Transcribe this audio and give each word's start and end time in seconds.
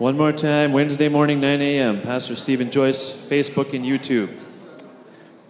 One 0.00 0.16
more 0.16 0.32
time, 0.32 0.72
Wednesday 0.72 1.10
morning, 1.10 1.42
9 1.42 1.60
a.m. 1.60 2.00
Pastor 2.00 2.34
Stephen 2.34 2.70
Joyce, 2.70 3.12
Facebook 3.12 3.74
and 3.74 3.84
YouTube. 3.84 4.34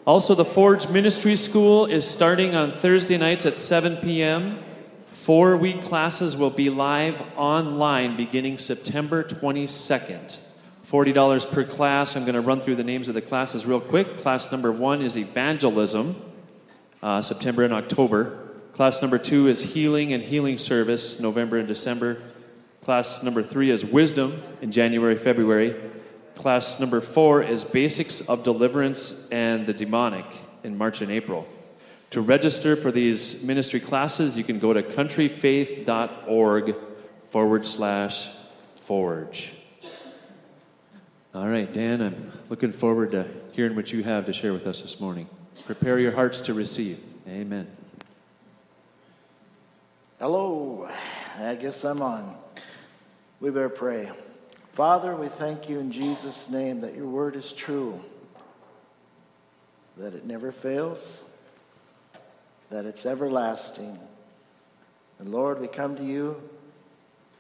Also, 0.05 0.35
the 0.35 0.45
Forge 0.45 0.89
Ministry 0.89 1.37
School 1.37 1.87
is 1.87 2.05
starting 2.05 2.57
on 2.57 2.73
Thursday 2.73 3.17
nights 3.17 3.47
at 3.47 3.59
7 3.59 3.99
p.m. 3.99 4.59
Four 5.13 5.57
week 5.57 5.83
classes 5.83 6.37
will 6.37 6.51
be 6.51 6.69
live 6.69 7.23
online 7.37 8.17
beginning 8.17 8.59
September 8.59 9.23
22nd. 9.23 10.41
$40 10.91 11.53
per 11.53 11.63
class. 11.63 12.17
I'm 12.17 12.25
going 12.25 12.35
to 12.35 12.41
run 12.41 12.61
through 12.61 12.75
the 12.75 12.83
names 12.83 13.09
of 13.09 13.15
the 13.15 13.23
classes 13.23 13.65
real 13.65 13.81
quick. 13.81 14.19
Class 14.19 14.51
number 14.51 14.73
one 14.73 15.01
is 15.01 15.17
Evangelism, 15.17 16.17
uh, 17.05 17.23
September 17.23 17.63
and 17.63 17.73
October. 17.73 18.49
Class 18.73 19.01
number 19.01 19.17
two 19.17 19.47
is 19.47 19.63
Healing 19.63 20.13
and 20.13 20.25
Healing 20.25 20.59
Service, 20.59 21.21
November 21.21 21.57
and 21.57 21.69
December. 21.69 22.21
Class 22.83 23.23
number 23.23 23.43
three 23.43 23.71
is 23.71 23.85
Wisdom 23.85 24.43
in 24.63 24.73
January, 24.73 25.17
February. 25.17 25.77
Class 26.35 26.81
number 26.81 27.03
four 27.03 27.43
is 27.43 27.63
Basics 27.63 28.23
of 28.23 28.43
Deliverance 28.43 29.29
and 29.31 29.67
the 29.67 29.75
Demonic 29.75 30.25
in 30.65 30.79
March 30.79 31.03
and 31.03 31.11
April. 31.11 31.47
To 32.11 32.23
register 32.23 32.77
for 32.77 32.91
these 32.91 33.45
ministry 33.45 33.81
classes, 33.81 34.37
you 34.37 34.45
can 34.45 34.59
go 34.59 34.73
to 34.73 34.83
countryfaith.org 34.83 36.75
forward 37.31 37.67
slash 37.67 38.29
forge. 38.87 39.53
All 41.35 41.49
right, 41.49 41.73
Dan, 41.73 42.01
I'm 42.01 42.33
looking 42.49 42.73
forward 42.73 43.13
to 43.13 43.29
hearing 43.53 43.77
what 43.77 43.93
you 43.93 44.03
have 44.03 44.27
to 44.27 44.33
share 44.33 44.53
with 44.55 44.67
us 44.67 44.81
this 44.81 44.99
morning. 44.99 45.29
Prepare 45.67 45.99
your 45.99 46.13
hearts 46.13 46.41
to 46.41 46.55
receive. 46.55 46.99
Amen. 47.29 47.69
Hello. 50.19 50.89
I 51.39 51.55
guess 51.55 51.85
I'm 51.85 52.03
on. 52.03 52.37
We 53.41 53.49
better 53.49 53.71
pray. 53.71 54.11
Father, 54.73 55.17
we 55.17 55.29
thank 55.29 55.71
you 55.71 55.79
in 55.79 55.91
Jesus' 55.91 56.51
name 56.51 56.83
that 56.83 56.95
your 56.95 57.07
word 57.07 57.37
is 57.37 57.53
true, 57.53 57.99
that 59.97 60.15
it 60.15 60.27
never 60.27 60.53
fails, 60.53 61.19
that 62.69 62.85
it's 62.85 63.07
everlasting. 63.07 63.99
And 65.19 65.33
Lord, 65.33 65.59
we 65.59 65.69
come 65.69 65.97
to 65.97 66.05
you 66.05 66.37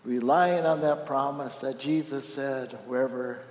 relying 0.02 0.64
on 0.64 0.80
that 0.80 1.04
promise 1.04 1.58
that 1.58 1.78
Jesus 1.78 2.26
said, 2.26 2.78
wherever 2.86 3.42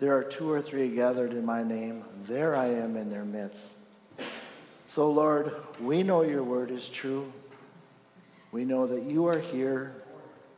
there 0.00 0.16
are 0.16 0.24
two 0.24 0.50
or 0.50 0.60
three 0.60 0.88
gathered 0.88 1.30
in 1.30 1.46
my 1.46 1.62
name, 1.62 2.02
there 2.26 2.56
I 2.56 2.66
am 2.66 2.96
in 2.96 3.10
their 3.10 3.24
midst. 3.24 3.64
So, 4.88 5.08
Lord, 5.10 5.54
we 5.80 6.02
know 6.02 6.22
your 6.22 6.42
word 6.42 6.72
is 6.72 6.88
true. 6.88 7.32
We 8.50 8.64
know 8.64 8.86
that 8.88 9.04
you 9.04 9.26
are 9.26 9.38
here 9.38 9.94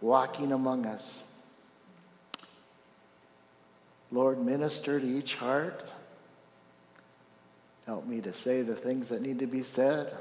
walking 0.00 0.52
among 0.52 0.86
us. 0.86 1.22
Lord, 4.10 4.44
minister 4.44 4.98
to 4.98 5.06
each 5.06 5.34
heart. 5.36 5.84
Help 7.86 8.06
me 8.06 8.20
to 8.20 8.32
say 8.32 8.62
the 8.62 8.74
things 8.74 9.08
that 9.08 9.22
need 9.22 9.38
to 9.40 9.46
be 9.46 9.62
said. 9.62 10.14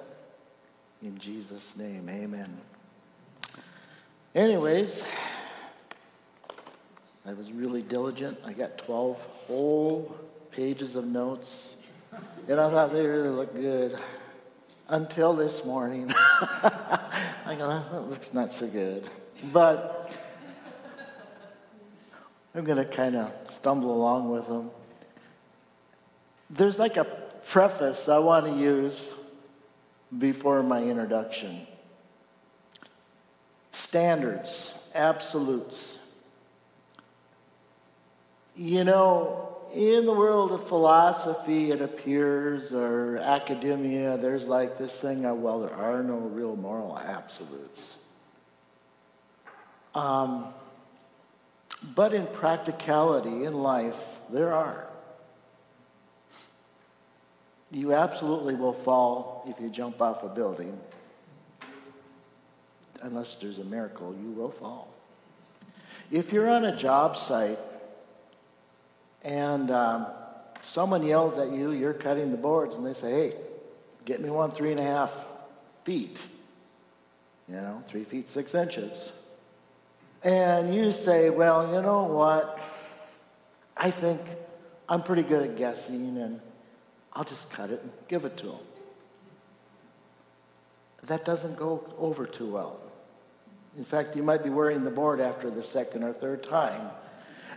In 1.01 1.17
Jesus' 1.17 1.75
name, 1.77 2.09
amen. 2.09 2.57
Anyways, 4.33 5.03
I 7.25 7.33
was 7.33 7.51
really 7.51 7.81
diligent. 7.81 8.39
I 8.45 8.53
got 8.53 8.77
12 8.77 9.21
whole 9.47 10.15
pages 10.51 10.95
of 10.95 11.05
notes, 11.05 11.77
and 12.47 12.59
I 12.59 12.69
thought 12.69 12.93
they 12.93 13.05
really 13.05 13.29
looked 13.29 13.55
good 13.55 13.99
until 14.87 15.33
this 15.33 15.63
morning. 15.65 16.11
I 16.11 17.55
go, 17.57 17.67
that 17.67 18.09
looks 18.09 18.33
not 18.33 18.53
so 18.53 18.67
good. 18.67 19.09
But 19.43 20.11
I'm 22.55 22.63
going 22.63 22.77
to 22.77 22.85
kind 22.85 23.15
of 23.15 23.31
stumble 23.49 23.95
along 23.95 24.29
with 24.31 24.47
them. 24.47 24.71
There's 26.49 26.79
like 26.79 26.97
a 26.97 27.03
preface 27.03 28.09
I 28.09 28.17
want 28.19 28.45
to 28.45 28.51
use 28.51 29.11
before 30.17 30.63
my 30.63 30.81
introduction. 30.81 31.67
Standards, 33.71 34.73
absolutes. 34.95 35.99
You 38.55 38.83
know, 38.83 39.57
in 39.73 40.05
the 40.05 40.13
world 40.13 40.51
of 40.51 40.67
philosophy, 40.67 41.71
it 41.71 41.81
appears, 41.81 42.73
or 42.73 43.17
academia, 43.17 44.17
there's 44.17 44.47
like 44.47 44.77
this 44.77 44.99
thing 44.99 45.25
uh, 45.25 45.33
well, 45.35 45.59
there 45.59 45.75
are 45.75 46.01
no 46.01 46.15
real 46.15 46.55
moral 46.55 46.97
absolutes. 46.97 47.97
Um, 49.97 50.45
but 51.95 52.13
in 52.13 52.27
practicality, 52.27 53.45
in 53.45 53.53
life, 53.53 53.99
there 54.31 54.53
are. 54.53 54.87
You 57.71 57.93
absolutely 57.93 58.53
will 58.53 58.73
fall 58.73 59.43
if 59.49 59.59
you 59.59 59.69
jump 59.69 59.99
off 59.99 60.21
a 60.21 60.29
building. 60.29 60.79
Unless 63.01 63.35
there's 63.35 63.57
a 63.57 63.63
miracle, 63.63 64.15
you 64.21 64.29
will 64.31 64.51
fall. 64.51 64.93
If 66.11 66.31
you're 66.31 66.49
on 66.49 66.65
a 66.65 66.75
job 66.75 67.17
site 67.17 67.59
and 69.23 69.71
um, 69.71 70.05
someone 70.61 71.03
yells 71.03 71.39
at 71.39 71.51
you, 71.51 71.71
you're 71.71 71.93
cutting 71.93 72.29
the 72.29 72.37
boards, 72.37 72.75
and 72.75 72.85
they 72.85 72.93
say, 72.93 73.11
hey, 73.11 73.33
get 74.05 74.21
me 74.21 74.29
one 74.29 74.51
three 74.51 74.69
and 74.69 74.79
a 74.79 74.83
half 74.83 75.25
feet. 75.83 76.21
You 77.49 77.55
know, 77.55 77.83
three 77.87 78.03
feet, 78.03 78.29
six 78.29 78.53
inches. 78.53 79.11
And 80.27 80.75
you 80.75 80.91
say, 80.91 81.29
well, 81.29 81.73
you 81.73 81.81
know 81.81 82.03
what? 82.03 82.59
I 83.77 83.89
think 83.89 84.19
I'm 84.89 85.01
pretty 85.01 85.23
good 85.23 85.41
at 85.41 85.55
guessing, 85.55 86.17
and 86.17 86.41
I'll 87.13 87.23
just 87.23 87.49
cut 87.49 87.69
it 87.69 87.81
and 87.81 87.89
give 88.09 88.25
it 88.25 88.35
to 88.39 88.47
them. 88.47 88.59
That 91.03 91.23
doesn't 91.23 91.55
go 91.55 91.93
over 91.97 92.25
too 92.25 92.47
well. 92.47 92.81
In 93.77 93.85
fact, 93.85 94.17
you 94.17 94.23
might 94.23 94.43
be 94.43 94.49
wearing 94.49 94.83
the 94.83 94.91
board 94.91 95.21
after 95.21 95.49
the 95.49 95.63
second 95.63 96.03
or 96.03 96.11
third 96.11 96.43
time. 96.43 96.89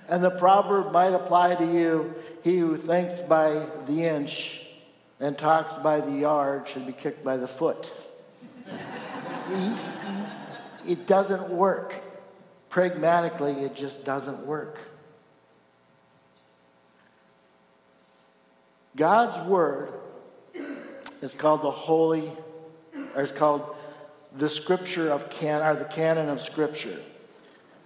And 0.09 0.23
the 0.23 0.31
proverb 0.31 0.93
might 0.93 1.13
apply 1.13 1.57
to 1.57 1.65
you 1.65 2.15
he 2.45 2.59
who 2.59 2.77
thinks 2.77 3.21
by 3.21 3.67
the 3.87 4.05
inch 4.05 4.65
and 5.19 5.37
talks 5.37 5.75
by 5.75 6.01
the 6.01 6.13
yard 6.13 6.69
should 6.69 6.87
be 6.87 6.93
kicked 6.93 7.25
by 7.25 7.37
the 7.37 7.49
foot. 7.49 7.91
it 10.87 11.09
doesn't 11.09 11.49
work. 11.49 12.05
Pragmatically, 12.71 13.53
it 13.65 13.75
just 13.75 14.05
doesn't 14.05 14.47
work. 14.47 14.79
God's 18.97 19.37
word 19.49 19.93
is 21.21 21.35
called 21.35 21.63
the 21.63 21.71
holy, 21.71 22.31
or 23.15 23.23
it's 23.23 23.33
called 23.33 23.75
the 24.37 24.49
scripture 24.49 25.11
of 25.11 25.29
canon, 25.31 25.67
or 25.67 25.75
the 25.75 25.85
canon 25.85 26.29
of 26.29 26.41
scripture. 26.41 26.99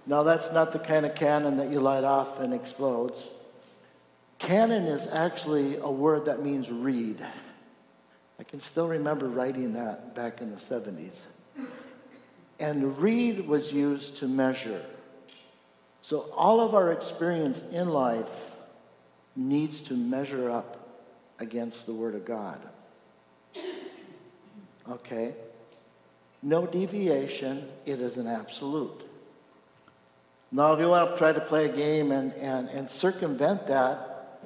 Now, 0.05 0.21
that's 0.21 0.51
not 0.51 0.71
the 0.71 0.79
kind 0.79 1.05
of 1.05 1.15
cannon 1.15 1.57
that 1.57 1.71
you 1.71 1.79
light 1.79 2.03
off 2.03 2.39
and 2.39 2.53
explodes. 2.53 3.27
Canon 4.37 4.83
is 4.83 5.07
actually 5.07 5.77
a 5.77 5.89
word 5.89 6.25
that 6.25 6.43
means 6.43 6.69
reed. 6.69 7.25
I 8.39 8.43
can 8.43 8.59
still 8.59 8.87
remember 8.87 9.27
writing 9.27 9.73
that 9.73 10.13
back 10.13 10.41
in 10.41 10.51
the 10.51 10.57
70s. 10.57 11.15
And 12.59 12.97
reed 12.97 13.47
was 13.47 13.73
used 13.73 14.17
to 14.17 14.27
measure. 14.27 14.83
So 16.01 16.29
all 16.35 16.61
of 16.61 16.75
our 16.75 16.91
experience 16.91 17.59
in 17.71 17.89
life 17.89 18.29
needs 19.35 19.81
to 19.83 19.93
measure 19.93 20.49
up 20.49 20.87
against 21.39 21.85
the 21.85 21.93
Word 21.93 22.15
of 22.15 22.25
God. 22.25 22.59
Okay? 24.89 25.33
No 26.41 26.65
deviation, 26.65 27.67
it 27.85 27.99
is 27.99 28.17
an 28.17 28.27
absolute. 28.27 29.01
Now, 30.51 30.73
if 30.73 30.79
you 30.79 30.87
want 30.87 31.11
to 31.11 31.17
try 31.17 31.33
to 31.33 31.41
play 31.41 31.65
a 31.65 31.75
game 31.75 32.11
and, 32.11 32.31
and, 32.33 32.69
and 32.69 32.89
circumvent 32.89 33.67
that, 33.67 34.39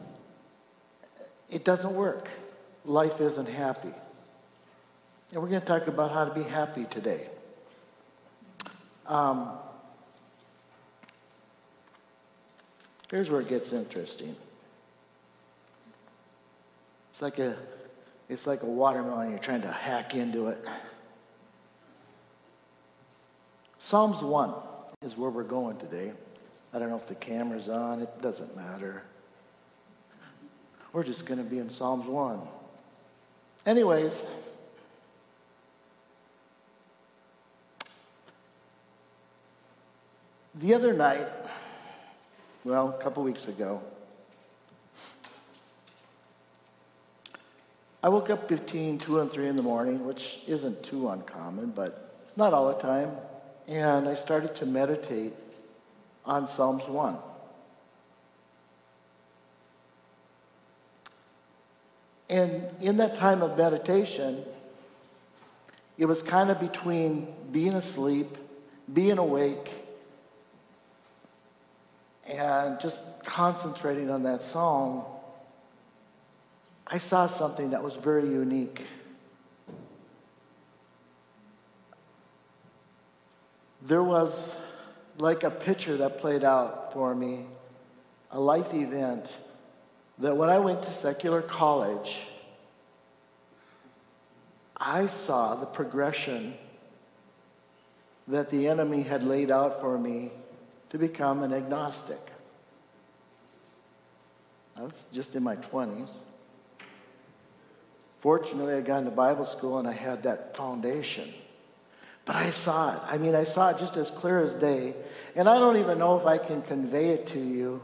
it 1.49 1.65
doesn't 1.65 1.93
work. 1.93 2.29
Life 2.85 3.19
isn't 3.21 3.47
happy. 3.47 3.93
And 5.31 5.41
we're 5.41 5.49
going 5.49 5.61
to 5.61 5.67
talk 5.67 5.87
about 5.87 6.11
how 6.11 6.25
to 6.25 6.33
be 6.33 6.43
happy 6.43 6.85
today. 6.85 7.27
Um, 9.09 9.49
here's 13.09 13.31
where 13.31 13.41
it 13.41 13.49
gets 13.49 13.73
interesting. 13.73 14.35
It's 17.09 17.21
like 17.21 17.39
a, 17.39 17.57
it's 18.29 18.45
like 18.45 18.61
a 18.61 18.67
watermelon. 18.67 19.31
You're 19.31 19.39
trying 19.39 19.63
to 19.63 19.71
hack 19.71 20.13
into 20.13 20.47
it. 20.47 20.63
Psalms 23.79 24.21
1 24.21 24.53
is 25.01 25.17
where 25.17 25.31
we're 25.31 25.43
going 25.43 25.77
today. 25.77 26.11
I 26.71 26.77
don't 26.77 26.89
know 26.89 26.97
if 26.97 27.07
the 27.07 27.15
camera's 27.15 27.67
on. 27.67 28.01
It 28.01 28.21
doesn't 28.21 28.55
matter. 28.55 29.01
We're 30.93 31.03
just 31.03 31.25
going 31.25 31.43
to 31.43 31.49
be 31.49 31.57
in 31.57 31.71
Psalms 31.71 32.05
1. 32.05 32.39
Anyways, 33.65 34.23
the 40.59 40.73
other 40.73 40.93
night, 40.93 41.27
well, 42.65 42.89
a 42.89 43.01
couple 43.01 43.23
weeks 43.23 43.47
ago. 43.47 43.81
I 48.03 48.09
woke 48.09 48.29
up 48.29 48.47
between 48.47 48.97
2 48.97 49.19
and 49.19 49.31
3 49.31 49.47
in 49.47 49.55
the 49.55 49.63
morning, 49.63 50.05
which 50.05 50.39
isn't 50.47 50.83
too 50.83 51.09
uncommon, 51.09 51.71
but 51.71 52.13
not 52.35 52.53
all 52.53 52.67
the 52.67 52.79
time. 52.79 53.11
And 53.67 54.07
I 54.07 54.15
started 54.15 54.55
to 54.55 54.65
meditate 54.65 55.33
on 56.25 56.47
Psalms 56.47 56.87
1. 56.87 57.17
And 62.29 62.69
in 62.81 62.97
that 62.97 63.15
time 63.15 63.41
of 63.41 63.57
meditation, 63.57 64.43
it 65.97 66.05
was 66.05 66.21
kind 66.21 66.49
of 66.49 66.59
between 66.59 67.27
being 67.51 67.73
asleep, 67.73 68.37
being 68.91 69.17
awake, 69.17 69.78
and 72.29 72.79
just 72.79 73.01
concentrating 73.23 74.09
on 74.09 74.23
that 74.23 74.41
song. 74.41 75.05
I 76.85 76.97
saw 76.97 77.27
something 77.27 77.71
that 77.71 77.83
was 77.83 77.95
very 77.95 78.27
unique. 78.27 78.85
There 83.81 84.03
was 84.03 84.55
like 85.17 85.43
a 85.43 85.51
picture 85.51 85.97
that 85.97 86.19
played 86.19 86.43
out 86.43 86.93
for 86.93 87.13
me, 87.15 87.45
a 88.31 88.39
life 88.39 88.73
event 88.73 89.31
that 90.19 90.35
when 90.35 90.49
I 90.49 90.59
went 90.59 90.83
to 90.83 90.91
secular 90.91 91.41
college, 91.41 92.21
I 94.77 95.07
saw 95.07 95.55
the 95.55 95.65
progression 95.65 96.53
that 98.27 98.49
the 98.49 98.67
enemy 98.67 99.01
had 99.01 99.23
laid 99.23 99.49
out 99.49 99.81
for 99.81 99.97
me 99.97 100.31
to 100.89 100.97
become 100.97 101.43
an 101.43 101.53
agnostic. 101.53 102.19
I 104.75 104.83
was 104.83 105.05
just 105.11 105.35
in 105.35 105.43
my 105.43 105.55
20s. 105.57 106.11
Fortunately, 108.19 108.73
I 108.73 108.81
got 108.81 108.99
into 108.99 109.11
Bible 109.11 109.45
school 109.45 109.79
and 109.79 109.87
I 109.87 109.93
had 109.93 110.23
that 110.23 110.55
foundation. 110.55 111.33
But 112.25 112.35
I 112.35 112.51
saw 112.51 112.95
it. 112.95 113.01
I 113.05 113.17
mean, 113.17 113.35
I 113.35 113.43
saw 113.43 113.69
it 113.69 113.77
just 113.77 113.97
as 113.97 114.11
clear 114.11 114.41
as 114.41 114.55
day. 114.55 114.93
And 115.35 115.47
I 115.47 115.57
don't 115.57 115.77
even 115.77 115.99
know 115.99 116.19
if 116.19 116.25
I 116.25 116.37
can 116.37 116.61
convey 116.61 117.09
it 117.09 117.27
to 117.27 117.39
you, 117.39 117.81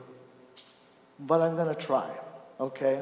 but 1.19 1.41
I'm 1.41 1.55
going 1.55 1.73
to 1.73 1.79
try 1.79 2.09
okay? 2.59 3.01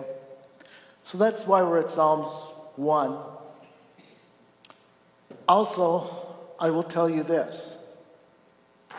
So 1.04 1.18
that's 1.18 1.46
why 1.46 1.62
we're 1.62 1.80
at 1.80 1.90
Psalms 1.90 2.32
1. 2.76 3.18
Also, 5.48 6.38
I 6.60 6.70
will 6.70 6.84
tell 6.84 7.10
you 7.10 7.24
this. 7.24 7.78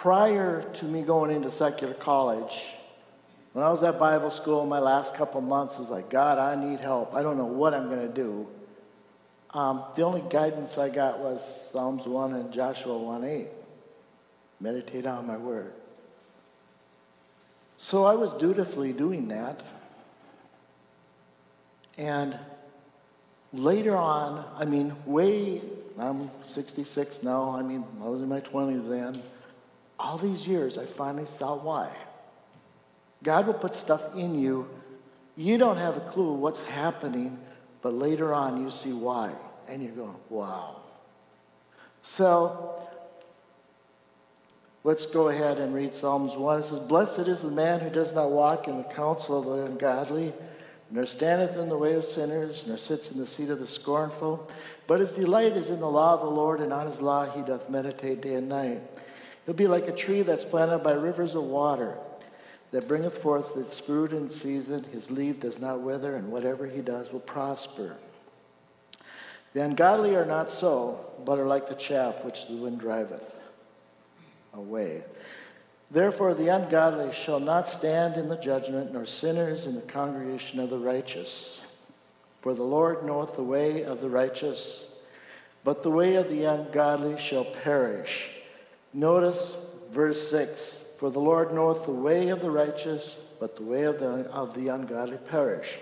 Prior 0.01 0.63
to 0.63 0.85
me 0.85 1.03
going 1.03 1.31
into 1.31 1.51
secular 1.51 1.95
college, 1.95 2.75
when 3.53 3.65
I 3.65 3.71
was 3.71 3.83
at 3.83 3.99
Bible 3.99 4.31
school, 4.31 4.67
my 4.67 4.81
last 4.81 5.15
couple 5.15 5.41
months 5.41 5.79
was 5.79 5.89
like, 5.89 6.11
God, 6.11 6.39
I 6.39 6.57
need 6.63 6.81
help. 6.81 7.15
I 7.15 7.23
don't 7.23 7.39
know 7.39 7.45
what 7.45 7.73
I'm 7.73 7.89
going 7.89 8.07
to 8.07 8.13
do. 8.13 8.49
Um, 9.51 9.85
the 9.95 10.03
only 10.03 10.25
guidance 10.29 10.77
I 10.77 10.89
got 10.89 11.21
was 11.21 11.71
Psalms 11.71 12.05
1 12.05 12.35
and 12.35 12.53
Joshua 12.53 12.99
1 12.99 13.25
8. 13.25 13.47
Meditate 14.61 15.07
on 15.07 15.27
my 15.27 15.37
word. 15.37 15.73
So 17.77 18.05
I 18.05 18.15
was 18.15 18.33
dutifully 18.35 18.93
doing 18.93 19.29
that. 19.29 19.63
And 21.97 22.37
later 23.53 23.97
on, 23.97 24.45
I 24.59 24.65
mean, 24.65 24.97
way, 25.07 25.63
I'm 25.99 26.31
66 26.47 27.23
now, 27.23 27.51
I 27.51 27.63
mean, 27.63 27.85
I 28.03 28.09
was 28.09 28.21
in 28.21 28.29
my 28.29 28.41
20s 28.41 28.89
then. 28.89 29.23
All 29.99 30.19
these 30.19 30.47
years, 30.47 30.77
I 30.79 30.87
finally 30.87 31.27
saw 31.27 31.57
why. 31.57 31.91
God 33.23 33.47
will 33.47 33.55
put 33.55 33.75
stuff 33.75 34.15
in 34.15 34.39
you. 34.39 34.69
You 35.37 35.59
don't 35.59 35.77
have 35.77 35.97
a 35.97 36.01
clue 36.01 36.35
what's 36.35 36.63
happening, 36.63 37.39
but 37.83 37.95
later 37.95 38.35
on, 38.35 38.63
you 38.63 38.71
see 38.71 38.93
why. 38.93 39.33
And 39.69 39.83
you're 39.83 39.93
going, 39.93 40.17
wow. 40.29 40.77
So, 42.03 42.75
let's 44.83 45.07
go 45.07 45.29
ahead 45.29 45.59
and 45.59 45.75
read 45.75 45.95
Psalms 45.95 46.37
1. 46.37 46.61
It 46.61 46.65
says, 46.67 46.79
Blessed 46.81 47.29
is 47.29 47.43
the 47.43 47.51
man 47.51 47.81
who 47.81 47.91
does 47.91 48.13
not 48.13 48.31
walk 48.31 48.69
in 48.69 48.77
the 48.77 48.85
counsel 48.85 49.39
of 49.39 49.59
the 49.59 49.67
ungodly 49.67 50.33
nor 50.91 51.07
standeth 51.07 51.57
in 51.57 51.69
the 51.69 51.77
way 51.77 51.95
of 51.95 52.05
sinners, 52.05 52.67
nor 52.67 52.77
sits 52.77 53.11
in 53.11 53.19
the 53.19 53.27
seat 53.27 53.51
of 53.51 53.59
the 53.59 53.67
scornful. 53.67 54.49
But 54.87 55.01
his 55.01 55.13
delight 55.13 55.57
is 55.57 55.69
in 55.69 55.81
the 55.81 55.91
law 55.91 56.15
of 56.15 56.21
the 56.21 56.31
Lord, 56.31 56.61
and 56.61 56.73
on 56.73 56.87
his 56.87 57.01
law 57.01 57.29
he 57.29 57.43
doth 57.43 57.69
meditate 57.69 58.21
day 58.21 58.35
and 58.35 58.49
night. 58.49 58.81
He'll 59.47 59.55
be 59.55 59.67
like 59.67 59.89
a 59.89 59.93
tree 59.93 60.23
that's 60.23 60.45
planted 60.45 60.79
by 60.79 60.93
rivers 60.93 61.35
of 61.35 61.45
water, 61.45 61.95
that 62.71 62.89
bringeth 62.89 63.19
forth 63.19 63.57
its 63.57 63.79
fruit 63.79 64.13
in 64.13 64.31
season. 64.31 64.85
His 64.85 65.11
leaf 65.11 65.41
does 65.41 65.61
not 65.61 65.81
wither, 65.81 66.17
and 66.17 66.33
whatever 66.33 66.67
he 66.67 66.81
does 66.81 67.13
will 67.13 67.21
prosper. 67.21 67.97
The 69.53 69.63
ungodly 69.63 70.17
are 70.17 70.25
not 70.25 70.51
so, 70.51 70.99
but 71.25 71.39
are 71.39 71.47
like 71.47 71.69
the 71.69 71.75
chaff 71.77 72.25
which 72.25 72.49
the 72.49 72.57
wind 72.57 72.81
driveth 72.81 73.35
away. 74.53 75.05
Therefore, 75.91 76.35
the 76.35 76.49
ungodly 76.49 77.13
shall 77.13 77.39
not 77.39 77.69
stand 77.69 78.17
in 78.17 78.29
the 78.29 78.37
judgment, 78.37 78.93
nor 78.93 79.07
sinners 79.07 79.67
in 79.67 79.77
the 79.77 79.83
congregation 79.83 80.59
of 80.59 80.71
the 80.71 80.79
righteous. 80.79 81.63
For 82.41 82.55
the 82.55 82.65
Lord 82.65 83.05
knoweth 83.05 83.37
the 83.37 83.45
way 83.45 83.85
of 83.85 84.01
the 84.01 84.09
righteous, 84.09 84.91
but 85.63 85.83
the 85.83 85.91
way 85.91 86.17
of 86.17 86.29
the 86.29 86.45
ungodly 86.45 87.17
shall 87.19 87.45
perish. 87.45 88.34
Notice 88.95 89.67
verse 89.91 90.31
6 90.31 90.85
For 90.99 91.11
the 91.11 91.19
Lord 91.19 91.53
knoweth 91.53 91.85
the 91.85 91.91
way 91.91 92.29
of 92.29 92.41
the 92.41 92.51
righteous, 92.51 93.19
but 93.41 93.57
the 93.57 93.65
way 93.65 93.83
of 93.83 93.99
the, 93.99 94.31
of 94.31 94.55
the 94.55 94.69
ungodly 94.69 95.19
perish. 95.19 95.79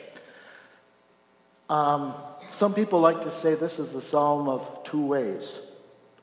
Um, 1.68 2.14
some 2.50 2.74
people 2.74 3.00
like 3.00 3.22
to 3.22 3.30
say 3.30 3.54
this 3.54 3.78
is 3.78 3.92
the 3.92 4.00
psalm 4.00 4.48
of 4.48 4.82
two 4.84 5.04
ways. 5.04 5.58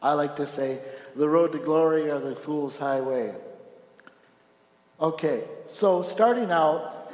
I 0.01 0.13
like 0.13 0.35
to 0.37 0.47
say 0.47 0.79
the 1.15 1.29
road 1.29 1.51
to 1.51 1.59
glory 1.59 2.09
or 2.09 2.19
the 2.19 2.35
fool's 2.35 2.77
highway. 2.77 3.33
Okay, 4.99 5.43
so 5.67 6.03
starting 6.03 6.51
out, 6.51 7.11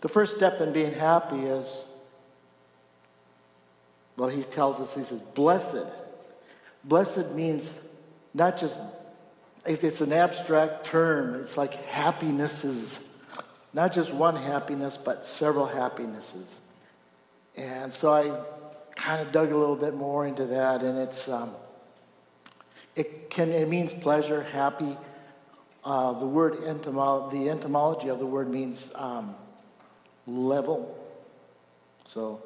the 0.00 0.08
first 0.08 0.36
step 0.36 0.60
in 0.60 0.72
being 0.72 0.92
happy 0.92 1.40
is, 1.40 1.86
well, 4.16 4.28
he 4.28 4.42
tells 4.42 4.80
us, 4.80 4.94
he 4.94 5.02
says, 5.02 5.20
blessed. 5.20 5.86
Blessed 6.84 7.30
means 7.30 7.78
not 8.34 8.58
just, 8.58 8.80
it's 9.64 10.00
an 10.00 10.12
abstract 10.12 10.84
term. 10.84 11.36
It's 11.36 11.56
like 11.56 11.74
happiness 11.86 12.64
is 12.64 12.98
not 13.72 13.92
just 13.92 14.12
one 14.12 14.36
happiness, 14.36 14.96
but 14.96 15.24
several 15.24 15.66
happinesses. 15.66 16.60
And 17.56 17.92
so 17.92 18.12
I 18.12 18.40
kind 18.96 19.20
of 19.20 19.32
dug 19.32 19.52
a 19.52 19.56
little 19.56 19.76
bit 19.76 19.94
more 19.94 20.26
into 20.26 20.46
that, 20.46 20.82
and 20.82 20.98
it's, 20.98 21.28
um, 21.28 21.50
it, 22.94 23.30
can, 23.30 23.50
it 23.50 23.68
means 23.68 23.94
pleasure, 23.94 24.42
happy, 24.42 24.96
uh, 25.84 26.12
the 26.12 26.26
word 26.26 26.54
entomo- 26.54 27.30
the 27.30 27.50
etymology 27.50 28.08
of 28.08 28.18
the 28.18 28.26
word 28.26 28.48
means 28.48 28.90
um, 28.94 29.34
level. 30.26 30.98
So, 32.06 32.42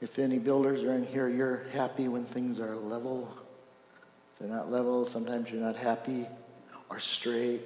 if 0.00 0.18
any 0.18 0.38
builders 0.38 0.82
are 0.84 0.92
in 0.92 1.04
here, 1.04 1.28
you're 1.28 1.64
happy 1.72 2.08
when 2.08 2.24
things 2.24 2.58
are 2.58 2.74
level. 2.76 3.28
They're 4.40 4.48
not 4.48 4.70
level, 4.70 5.04
sometimes 5.06 5.50
you're 5.50 5.60
not 5.60 5.76
happy 5.76 6.26
or 6.88 6.98
straight. 6.98 7.60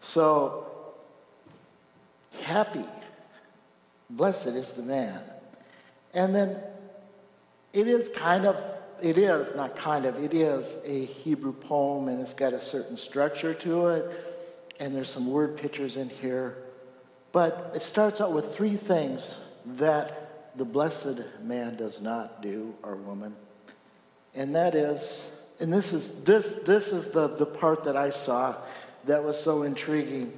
So, 0.00 0.70
happy, 2.42 2.84
blessed 4.10 4.48
is 4.48 4.72
the 4.72 4.82
man. 4.82 5.20
And 6.12 6.34
then 6.34 6.60
it 7.72 7.88
is 7.88 8.10
kind 8.14 8.46
of 8.46 8.62
it 9.02 9.16
is, 9.16 9.54
not 9.54 9.76
kind 9.76 10.04
of, 10.04 10.22
it 10.22 10.34
is 10.34 10.76
a 10.84 11.06
Hebrew 11.06 11.52
poem 11.52 12.08
and 12.08 12.20
it's 12.20 12.34
got 12.34 12.52
a 12.52 12.60
certain 12.60 12.96
structure 12.96 13.54
to 13.54 13.88
it. 13.88 14.26
And 14.78 14.94
there's 14.94 15.08
some 15.08 15.30
word 15.30 15.56
pictures 15.56 15.96
in 15.96 16.08
here. 16.08 16.58
But 17.32 17.72
it 17.74 17.82
starts 17.82 18.20
out 18.20 18.32
with 18.32 18.54
three 18.54 18.76
things 18.76 19.36
that 19.76 20.56
the 20.56 20.64
blessed 20.64 21.20
man 21.42 21.76
does 21.76 22.00
not 22.00 22.42
do, 22.42 22.74
or 22.82 22.96
woman. 22.96 23.36
And 24.34 24.54
that 24.54 24.74
is, 24.74 25.26
and 25.58 25.72
this 25.72 25.92
is 25.92 26.08
this 26.24 26.56
this 26.64 26.88
is 26.88 27.08
the, 27.08 27.28
the 27.28 27.46
part 27.46 27.84
that 27.84 27.96
I 27.96 28.10
saw 28.10 28.56
that 29.06 29.24
was 29.24 29.40
so 29.40 29.62
intriguing. 29.62 30.32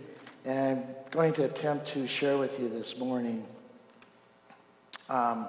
And 0.45 0.79
I'm 0.79 1.11
going 1.11 1.33
to 1.35 1.45
attempt 1.45 1.87
to 1.89 2.07
share 2.07 2.39
with 2.39 2.59
you 2.59 2.69
this 2.69 2.97
morning. 2.97 3.47
Um, 5.09 5.47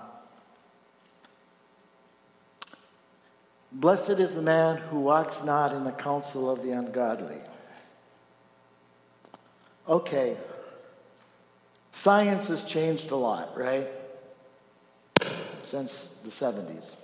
Blessed 3.74 4.20
is 4.20 4.36
the 4.36 4.42
man 4.42 4.78
who 4.78 5.00
walks 5.00 5.42
not 5.44 5.74
in 5.74 5.84
the 5.84 5.92
counsel 5.92 6.48
of 6.48 6.62
the 6.62 6.72
ungodly. 6.72 7.40
Okay, 9.88 10.38
science 11.92 12.48
has 12.50 12.64
changed 12.64 13.10
a 13.10 13.16
lot, 13.16 13.58
right? 13.58 13.88
Since 15.64 16.10
the 16.24 16.30
70s. 16.30 16.98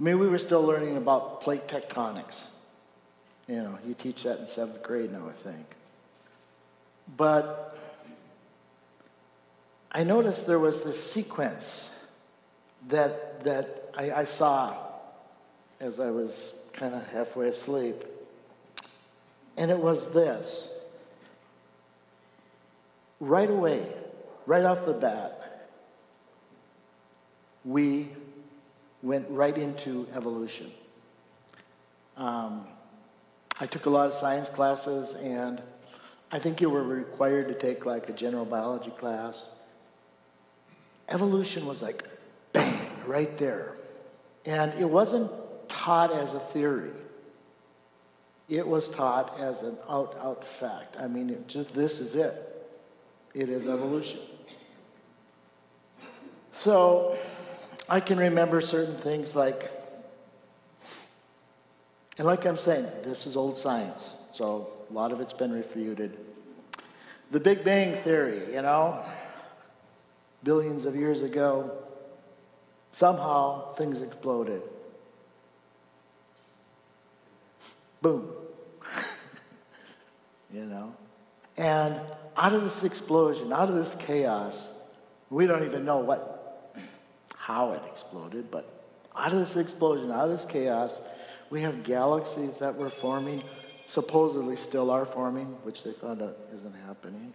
I 0.00 0.02
mean, 0.02 0.18
we 0.18 0.28
were 0.28 0.38
still 0.38 0.62
learning 0.62 0.96
about 0.96 1.42
plate 1.42 1.68
tectonics. 1.68 2.46
You 3.46 3.56
know, 3.56 3.78
you 3.86 3.92
teach 3.92 4.22
that 4.22 4.38
in 4.38 4.46
seventh 4.46 4.82
grade 4.82 5.12
now, 5.12 5.28
I 5.28 5.32
think. 5.32 5.66
But 7.18 7.78
I 9.92 10.04
noticed 10.04 10.46
there 10.46 10.58
was 10.58 10.84
this 10.84 11.12
sequence 11.12 11.90
that, 12.88 13.44
that 13.44 13.90
I, 13.94 14.10
I 14.12 14.24
saw 14.24 14.74
as 15.80 16.00
I 16.00 16.10
was 16.10 16.54
kind 16.72 16.94
of 16.94 17.06
halfway 17.08 17.48
asleep. 17.48 18.02
And 19.58 19.70
it 19.70 19.78
was 19.78 20.14
this. 20.14 20.72
Right 23.20 23.50
away, 23.50 23.86
right 24.46 24.64
off 24.64 24.86
the 24.86 24.94
bat, 24.94 25.68
we 27.66 28.08
went 29.02 29.28
right 29.30 29.56
into 29.56 30.06
evolution. 30.14 30.70
Um, 32.16 32.66
I 33.58 33.66
took 33.66 33.86
a 33.86 33.90
lot 33.90 34.06
of 34.06 34.12
science 34.12 34.48
classes, 34.48 35.14
and 35.14 35.62
I 36.32 36.38
think 36.38 36.60
you 36.60 36.70
were 36.70 36.82
required 36.82 37.48
to 37.48 37.54
take 37.54 37.86
like 37.86 38.08
a 38.08 38.12
general 38.12 38.44
biology 38.44 38.90
class. 38.90 39.48
Evolution 41.08 41.66
was 41.66 41.82
like 41.82 42.04
bang, 42.52 42.88
right 43.06 43.36
there. 43.36 43.76
And 44.46 44.72
it 44.78 44.88
wasn't 44.88 45.30
taught 45.68 46.12
as 46.12 46.34
a 46.34 46.38
theory. 46.38 46.92
It 48.48 48.66
was 48.66 48.88
taught 48.88 49.38
as 49.38 49.62
an 49.62 49.76
out 49.88 50.16
out 50.22 50.44
fact. 50.44 50.96
I 50.98 51.06
mean, 51.06 51.30
it 51.30 51.46
just 51.46 51.74
this 51.74 52.00
is 52.00 52.14
it. 52.14 52.46
It 53.34 53.48
is 53.48 53.66
evolution. 53.66 54.20
So 56.50 57.16
I 57.90 57.98
can 57.98 58.18
remember 58.18 58.60
certain 58.60 58.94
things 58.94 59.34
like, 59.34 59.68
and 62.16 62.26
like 62.26 62.46
I'm 62.46 62.56
saying, 62.56 62.86
this 63.02 63.26
is 63.26 63.36
old 63.36 63.56
science, 63.56 64.14
so 64.30 64.68
a 64.88 64.92
lot 64.92 65.10
of 65.10 65.20
it's 65.20 65.32
been 65.32 65.50
refuted. 65.50 66.16
The 67.32 67.40
Big 67.40 67.64
Bang 67.64 67.96
Theory, 67.96 68.54
you 68.54 68.62
know, 68.62 69.04
billions 70.44 70.84
of 70.84 70.94
years 70.94 71.22
ago, 71.22 71.78
somehow 72.92 73.72
things 73.72 74.02
exploded. 74.02 74.62
Boom. 78.00 78.30
you 80.54 80.64
know? 80.64 80.94
And 81.56 81.98
out 82.36 82.52
of 82.52 82.62
this 82.62 82.84
explosion, 82.84 83.52
out 83.52 83.68
of 83.68 83.74
this 83.74 83.96
chaos, 83.98 84.70
we 85.28 85.48
don't 85.48 85.64
even 85.64 85.84
know 85.84 85.98
what, 85.98 86.29
how 87.54 87.72
it 87.72 87.82
exploded, 87.86 88.50
but 88.50 88.64
out 89.16 89.32
of 89.32 89.40
this 89.40 89.56
explosion, 89.56 90.10
out 90.10 90.26
of 90.26 90.30
this 90.30 90.44
chaos, 90.44 91.00
we 91.50 91.62
have 91.62 91.82
galaxies 91.82 92.58
that 92.58 92.76
were 92.76 92.90
forming, 92.90 93.42
supposedly 93.86 94.54
still 94.54 94.90
are 94.90 95.04
forming, 95.04 95.46
which 95.64 95.82
they 95.82 95.92
found 95.92 96.22
out 96.22 96.36
isn't 96.54 96.74
happening. 96.86 97.32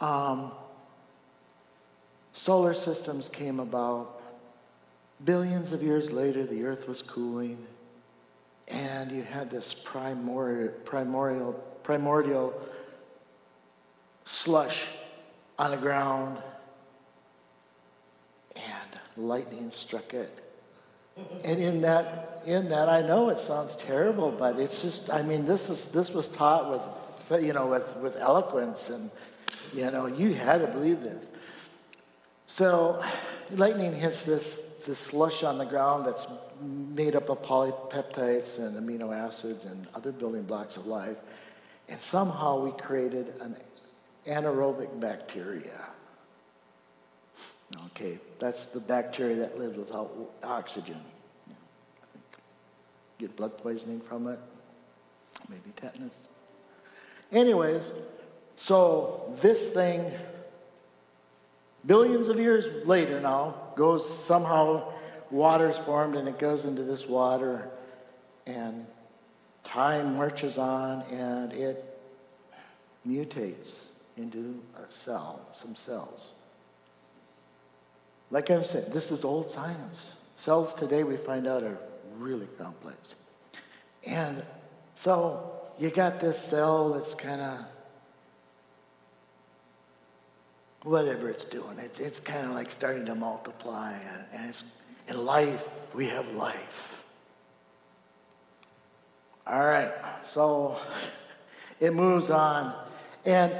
Um, 0.00 0.52
solar 2.32 2.74
systems 2.74 3.28
came 3.28 3.58
about. 3.58 4.20
Billions 5.24 5.72
of 5.72 5.82
years 5.82 6.12
later, 6.12 6.44
the 6.44 6.64
earth 6.64 6.86
was 6.86 7.02
cooling, 7.02 7.66
and 8.68 9.10
you 9.10 9.22
had 9.22 9.50
this 9.50 9.72
primordial, 9.72 10.68
primordial, 10.84 11.54
primordial 11.82 12.54
slush 14.24 14.86
on 15.58 15.70
the 15.70 15.76
ground, 15.78 16.36
lightning 19.18 19.70
struck 19.70 20.14
it. 20.14 20.44
And 21.44 21.60
in 21.60 21.80
that, 21.80 22.42
in 22.46 22.68
that, 22.68 22.88
I 22.88 23.02
know 23.02 23.28
it 23.28 23.40
sounds 23.40 23.74
terrible, 23.76 24.30
but 24.30 24.58
it's 24.60 24.80
just, 24.80 25.10
I 25.10 25.22
mean, 25.22 25.46
this 25.46 25.68
is 25.68 25.86
this 25.86 26.10
was 26.10 26.28
taught 26.28 26.70
with, 26.70 27.42
you 27.42 27.52
know, 27.52 27.66
with, 27.66 27.96
with 27.96 28.16
eloquence, 28.16 28.88
and 28.88 29.10
you 29.74 29.90
know, 29.90 30.06
you 30.06 30.34
had 30.34 30.60
to 30.60 30.68
believe 30.68 31.00
this. 31.00 31.24
So, 32.46 33.02
lightning 33.50 33.94
hits 33.94 34.24
this 34.24 34.60
this 34.86 34.98
slush 34.98 35.42
on 35.42 35.58
the 35.58 35.64
ground 35.64 36.06
that's 36.06 36.26
made 36.62 37.16
up 37.16 37.28
of 37.28 37.42
polypeptides 37.42 38.58
and 38.58 38.76
amino 38.76 39.14
acids 39.14 39.64
and 39.64 39.86
other 39.94 40.12
building 40.12 40.42
blocks 40.42 40.76
of 40.76 40.86
life. 40.86 41.18
And 41.88 42.00
somehow 42.00 42.60
we 42.60 42.70
created 42.72 43.34
an 43.40 43.56
anaerobic 44.26 45.00
bacteria. 45.00 45.88
Okay, 47.86 48.18
that's 48.38 48.66
the 48.66 48.80
bacteria 48.80 49.36
that 49.36 49.58
lives 49.58 49.76
without 49.76 50.10
oxygen. 50.42 51.00
Get 53.18 53.36
blood 53.36 53.58
poisoning 53.58 54.00
from 54.00 54.26
it, 54.28 54.38
maybe 55.48 55.72
tetanus. 55.76 56.14
Anyways, 57.30 57.90
so 58.56 59.36
this 59.42 59.68
thing, 59.68 60.10
billions 61.84 62.28
of 62.28 62.38
years 62.38 62.86
later 62.86 63.20
now, 63.20 63.54
goes 63.76 64.08
somehow 64.24 64.92
water's 65.30 65.76
formed 65.76 66.16
and 66.16 66.26
it 66.28 66.38
goes 66.38 66.64
into 66.64 66.82
this 66.82 67.06
water 67.06 67.68
and 68.46 68.86
time 69.62 70.16
marches 70.16 70.56
on 70.56 71.02
and 71.02 71.52
it 71.52 72.00
mutates 73.06 73.84
into 74.16 74.60
a 74.76 74.90
cell, 74.90 75.40
some 75.52 75.74
cells. 75.74 76.32
Like 78.30 78.50
I 78.50 78.62
said, 78.62 78.92
this 78.92 79.10
is 79.10 79.24
old 79.24 79.50
science. 79.50 80.10
Cells 80.36 80.74
today 80.74 81.02
we 81.02 81.16
find 81.16 81.46
out 81.46 81.62
are 81.62 81.78
really 82.18 82.48
complex. 82.58 83.14
And 84.06 84.44
so 84.94 85.52
you 85.78 85.90
got 85.90 86.20
this 86.20 86.38
cell 86.38 86.92
that's 86.92 87.14
kind 87.14 87.40
of 87.40 87.64
whatever 90.82 91.28
it's 91.28 91.44
doing. 91.44 91.78
It's, 91.78 91.98
it's 91.98 92.20
kind 92.20 92.46
of 92.46 92.52
like 92.52 92.70
starting 92.70 93.06
to 93.06 93.14
multiply. 93.14 93.92
And, 93.92 94.24
and 94.32 94.50
it's, 94.50 94.64
in 95.08 95.24
life, 95.24 95.94
we 95.94 96.08
have 96.08 96.28
life. 96.34 97.02
All 99.46 99.64
right, 99.64 99.92
so 100.28 100.76
it 101.80 101.94
moves 101.94 102.30
on. 102.30 102.74
And 103.24 103.52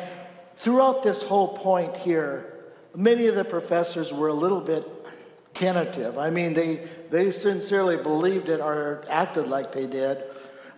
throughout 0.56 1.02
this 1.02 1.22
whole 1.22 1.56
point 1.56 1.96
here, 1.96 2.57
many 2.94 3.26
of 3.26 3.34
the 3.34 3.44
professors 3.44 4.12
were 4.12 4.28
a 4.28 4.34
little 4.34 4.60
bit 4.60 4.86
tentative. 5.54 6.18
I 6.18 6.30
mean, 6.30 6.54
they, 6.54 6.88
they 7.10 7.30
sincerely 7.32 7.96
believed 7.96 8.48
it 8.48 8.60
or 8.60 9.04
acted 9.08 9.48
like 9.48 9.72
they 9.72 9.86
did. 9.86 10.22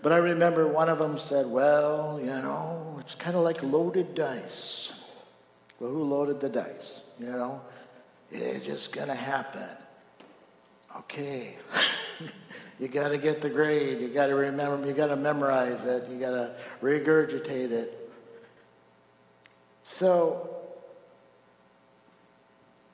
But 0.03 0.13
I 0.13 0.17
remember 0.17 0.67
one 0.67 0.89
of 0.89 0.99
them 0.99 1.19
said, 1.19 1.47
Well, 1.47 2.19
you 2.21 2.27
know, 2.27 2.97
it's 3.01 3.15
kind 3.15 3.37
of 3.37 3.43
like 3.43 3.63
loaded 3.63 4.15
dice. 4.15 4.93
Well, 5.79 5.91
who 5.91 6.05
loaded 6.05 6.41
the 6.41 6.49
dice? 6.49 7.03
You 7.19 7.27
know, 7.27 7.61
it's 8.31 8.65
just 8.65 8.93
going 8.93 9.09
to 9.09 9.15
happen. 9.15 9.69
Okay. 10.97 11.57
you 12.81 12.89
got 12.89 13.09
to 13.09 13.19
get 13.19 13.41
the 13.41 13.51
grade. 13.51 14.01
You 14.01 14.09
got 14.09 14.29
to 14.29 14.35
remember, 14.35 14.87
you 14.87 14.95
got 14.95 15.09
to 15.09 15.17
memorize 15.17 15.83
it. 15.85 16.09
You 16.09 16.19
got 16.19 16.33
to 16.33 16.55
regurgitate 16.83 17.71
it. 17.71 18.11
So 19.83 20.60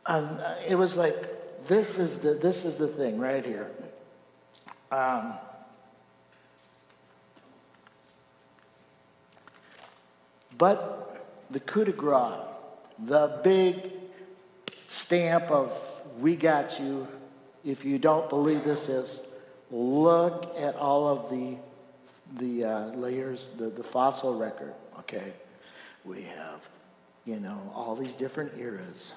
um, 0.07 0.39
it 0.67 0.75
was 0.75 0.97
like, 0.97 1.67
this 1.67 1.99
is 1.99 2.19
the, 2.19 2.35
this 2.35 2.65
is 2.65 2.77
the 2.77 2.89
thing 2.89 3.19
right 3.19 3.45
here. 3.45 3.71
Um, 4.91 5.35
but 10.57 11.27
the 11.51 11.61
coup 11.61 11.85
de 11.85 11.93
grace 11.93 12.39
the 12.99 13.41
big 13.45 13.93
stamp 14.89 15.51
of 15.51 15.71
we 16.19 16.35
got 16.35 16.81
you 16.81 17.07
if 17.65 17.85
you 17.85 17.99
don't 17.99 18.29
believe 18.31 18.65
this 18.65 18.89
is 18.89 19.21
look 19.71 20.55
at 20.59 20.75
all 20.77 21.09
of 21.09 21.29
the 21.29 21.57
the 22.39 22.65
uh, 22.65 22.87
layers 22.95 23.51
the, 23.59 23.67
the 23.67 23.83
fossil 23.83 24.39
record 24.39 24.73
okay 24.99 25.33
we 26.05 26.23
have 26.23 26.61
you 27.25 27.39
know 27.39 27.71
all 27.75 27.95
these 27.95 28.17
different 28.17 28.53
eras 28.59 29.13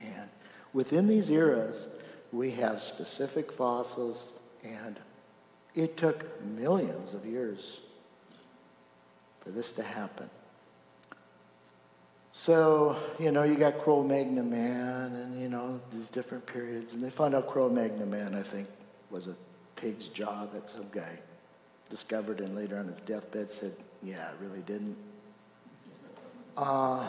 and 0.00 0.28
within 0.72 1.06
these 1.06 1.30
eras 1.30 1.86
we 2.32 2.50
have 2.50 2.80
specific 2.82 3.52
fossils 3.52 4.32
and 4.64 4.98
it 5.74 5.96
took 5.96 6.44
millions 6.44 7.14
of 7.14 7.24
years 7.24 7.80
for 9.40 9.50
this 9.50 9.72
to 9.72 9.82
happen 9.82 10.28
so, 12.38 12.96
you 13.18 13.32
know, 13.32 13.44
you 13.44 13.54
got 13.54 13.78
Cro-Magnon 13.78 14.50
man 14.50 15.14
and, 15.14 15.40
you 15.40 15.48
know, 15.48 15.80
these 15.90 16.06
different 16.08 16.44
periods. 16.44 16.92
And 16.92 17.02
they 17.02 17.08
found 17.08 17.34
out 17.34 17.48
Cro-Magnon 17.48 18.10
man, 18.10 18.34
I 18.34 18.42
think, 18.42 18.68
was 19.10 19.26
a 19.26 19.34
pig's 19.74 20.08
jaw 20.08 20.44
that 20.52 20.68
some 20.68 20.84
guy 20.92 21.18
discovered 21.88 22.40
and 22.40 22.54
later 22.54 22.78
on 22.78 22.88
his 22.88 23.00
deathbed 23.00 23.50
said, 23.50 23.74
yeah, 24.02 24.28
it 24.28 24.34
really 24.42 24.60
didn't. 24.60 24.98
Uh, 26.58 27.08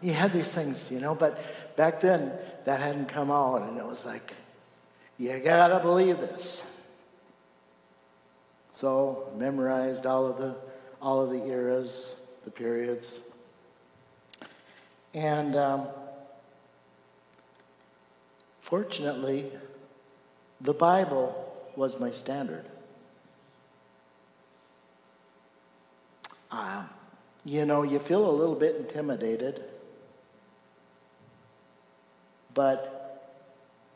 you 0.00 0.12
had 0.12 0.32
these 0.32 0.50
things, 0.50 0.88
you 0.90 1.00
know, 1.00 1.14
but 1.14 1.76
back 1.76 2.00
then 2.00 2.32
that 2.64 2.80
hadn't 2.80 3.06
come 3.06 3.30
out 3.30 3.62
and 3.62 3.78
it 3.78 3.84
was 3.84 4.04
like, 4.04 4.34
you 5.18 5.38
gotta 5.40 5.80
believe 5.80 6.18
this. 6.18 6.62
So 8.74 9.32
memorized 9.36 10.06
all 10.06 10.26
of 10.26 10.38
the 10.38 10.56
all 11.00 11.20
of 11.20 11.30
the 11.30 11.44
eras, 11.46 12.14
the 12.44 12.50
periods. 12.50 13.18
And 15.14 15.56
um, 15.56 15.88
fortunately, 18.60 19.50
the 20.60 20.74
Bible 20.74 21.54
was 21.76 21.98
my 21.98 22.10
standard. 22.10 22.64
Uh, 26.50 26.84
you 27.44 27.64
know, 27.64 27.82
you 27.82 27.98
feel 27.98 28.28
a 28.28 28.32
little 28.32 28.54
bit 28.54 28.76
intimidated, 28.76 29.64
but 32.58 33.38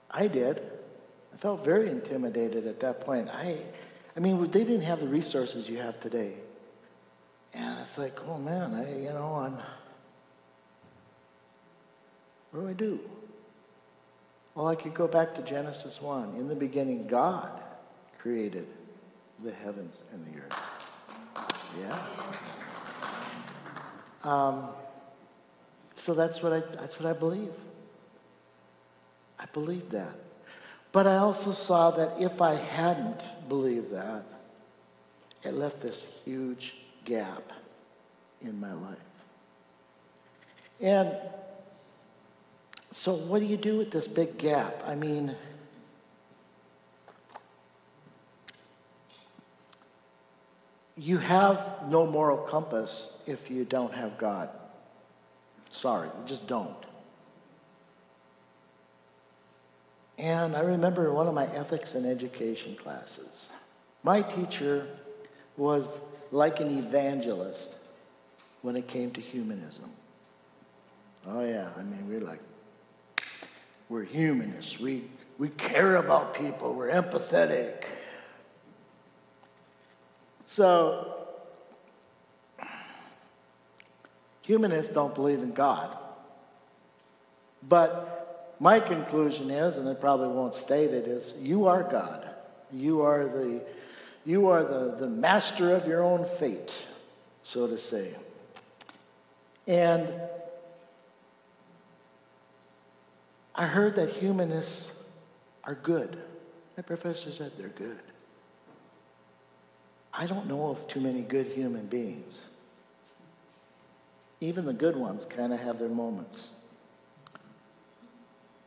I 0.09 0.29
did. 0.29 0.63
I 1.35 1.37
felt 1.37 1.65
very 1.65 1.91
intimidated 1.91 2.69
at 2.69 2.79
that 2.79 3.01
point. 3.01 3.29
I, 3.29 3.59
I 4.17 4.21
mean, 4.21 4.41
they 4.53 4.63
didn't 4.63 4.83
have 4.83 5.01
the 5.01 5.09
resources 5.09 5.69
you 5.69 5.79
have 5.79 5.99
today. 5.99 6.35
And 7.55 7.81
it's 7.81 7.99
like, 7.99 8.21
oh 8.29 8.39
man, 8.39 8.73
I, 8.75 9.01
you 9.01 9.09
know, 9.09 9.35
I'm, 9.35 9.59
what 12.53 12.61
do 12.61 12.69
I 12.69 12.73
do? 12.73 13.01
Well, 14.55 14.69
I 14.69 14.77
could 14.77 14.95
go 14.95 15.09
back 15.09 15.35
to 15.35 15.43
Genesis 15.43 16.01
1. 16.01 16.37
In 16.37 16.47
the 16.47 16.55
beginning, 16.55 17.09
God 17.09 17.51
created 18.21 18.69
the 19.43 19.51
heavens 19.51 19.97
and 20.13 20.25
the 20.25 20.39
earth. 20.39 20.57
Yeah. 21.81 21.99
Um, 24.23 24.69
so 25.97 26.15
that's 26.15 26.41
what 26.45 26.53
I, 26.53 26.61
that's 26.77 27.01
what 27.01 27.11
I 27.11 27.19
believe. 27.19 27.55
I 29.43 29.47
believed 29.53 29.91
that. 29.91 30.15
But 30.93 31.07
I 31.07 31.17
also 31.17 31.53
saw 31.53 31.91
that 31.91 32.21
if 32.21 32.41
I 32.41 32.55
hadn't 32.55 33.23
believed 33.49 33.91
that, 33.93 34.25
it 35.43 35.55
left 35.55 35.81
this 35.81 36.05
huge 36.25 36.75
gap 37.05 37.53
in 38.41 38.61
my 38.61 38.73
life. 38.73 38.99
And 40.81 41.17
so, 42.93 43.15
what 43.15 43.41
do 43.41 43.47
you 43.47 43.57
do 43.57 43.79
with 43.79 43.91
this 43.91 44.07
big 44.07 44.39
gap? 44.39 44.83
I 44.87 44.95
mean, 44.95 45.35
you 50.97 51.19
have 51.19 51.89
no 51.89 52.07
moral 52.07 52.37
compass 52.37 53.19
if 53.27 53.51
you 53.51 53.65
don't 53.65 53.95
have 53.95 54.19
God. 54.19 54.51
Sorry, 55.71 56.09
you 56.09 56.27
just 56.27 56.47
don't. 56.47 56.77
And 60.19 60.55
I 60.55 60.61
remember 60.61 61.13
one 61.13 61.27
of 61.27 61.35
my 61.35 61.47
ethics 61.47 61.95
and 61.95 62.07
education 62.07 62.77
classes, 62.77 63.49
my 64.03 64.23
teacher 64.23 64.87
was 65.57 66.01
like 66.31 66.61
an 66.61 66.79
evangelist 66.79 67.77
when 68.63 68.77
it 68.77 68.89
came 68.89 69.11
to 69.13 69.21
humanism. 69.21 69.91
Oh, 71.27 71.45
yeah, 71.45 71.69
I 71.77 71.83
mean, 71.83 72.09
we're 72.09 72.21
like, 72.21 72.41
we're 73.89 74.05
humanists. 74.05 74.81
We, 74.81 75.05
we 75.39 75.49
care 75.51 75.97
about 75.97 76.35
people. 76.35 76.73
We're 76.75 76.91
empathetic. 76.91 77.85
So, 80.47 81.27
humanists 84.43 84.93
don't 84.93 85.15
believe 85.15 85.41
in 85.41 85.53
God. 85.53 85.97
But 87.69 88.22
my 88.63 88.79
conclusion 88.79 89.51
is, 89.51 89.77
and 89.77 89.89
I 89.89 89.95
probably 89.95 90.29
won't 90.29 90.55
state 90.55 90.95
it, 90.95 91.09
is 91.09 91.35
you 91.41 91.67
are 91.67 91.83
God. 91.83 92.31
You 92.73 93.03
are 93.03 93.25
the 93.25 93.61
you 94.25 94.51
are 94.51 94.63
the, 94.63 94.95
the 95.01 95.09
master 95.09 95.75
of 95.75 95.89
your 95.89 96.01
own 96.01 96.25
fate, 96.25 96.73
so 97.43 97.67
to 97.67 97.77
say. 97.77 98.15
And 99.67 100.09
I 103.53 103.67
heard 103.67 103.97
that 103.97 104.11
humanists 104.11 104.93
are 105.65 105.75
good. 105.75 106.17
My 106.77 106.85
professor 106.85 107.33
said 107.33 107.51
they're 107.59 107.67
good. 107.67 107.99
I 110.15 110.27
don't 110.27 110.47
know 110.47 110.71
of 110.71 110.87
too 110.87 111.01
many 111.01 111.23
good 111.23 111.49
human 111.49 111.87
beings. 111.87 112.45
Even 114.41 114.67
the 114.67 114.73
good 114.73 114.95
ones 114.95 115.25
kind 115.25 115.53
of 115.53 115.59
have 115.59 115.81
their 115.81 115.89
moments. 115.89 116.51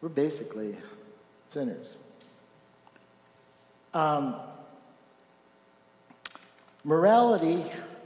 We're 0.05 0.09
basically 0.09 0.75
sinners. 1.49 1.97
Um, 3.91 4.35
Morality 6.83 7.63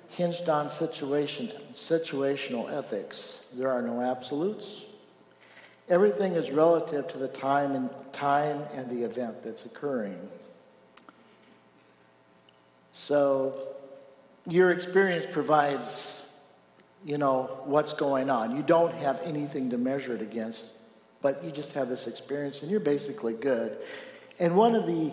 hinged 0.08 0.48
on 0.48 0.70
situation, 0.70 1.52
situational 1.76 2.72
ethics. 2.72 3.42
There 3.54 3.70
are 3.70 3.82
no 3.82 4.00
absolutes. 4.00 4.86
Everything 5.90 6.36
is 6.36 6.52
relative 6.52 7.06
to 7.10 7.18
the 7.18 7.28
time 7.28 7.76
and 7.76 7.90
time 8.14 8.64
and 8.74 8.90
the 8.90 9.04
event 9.04 9.44
that's 9.44 9.66
occurring. 9.66 10.30
So 12.94 13.60
your 14.48 14.72
experience 14.72 15.26
provides, 15.30 16.24
you 17.04 17.18
know, 17.18 17.60
what's 17.66 17.92
going 17.92 18.30
on. 18.30 18.56
You 18.56 18.64
don't 18.64 18.94
have 18.94 19.20
anything 19.26 19.72
to 19.72 19.78
measure 19.78 20.16
it 20.16 20.22
against, 20.22 20.70
but 21.22 21.44
you 21.44 21.52
just 21.52 21.74
have 21.74 21.90
this 21.90 22.08
experience 22.08 22.62
and 22.62 22.72
you're 22.72 22.80
basically 22.80 23.34
good. 23.34 23.78
And 24.40 24.56
one 24.56 24.76
of 24.76 24.86
the 24.86 25.12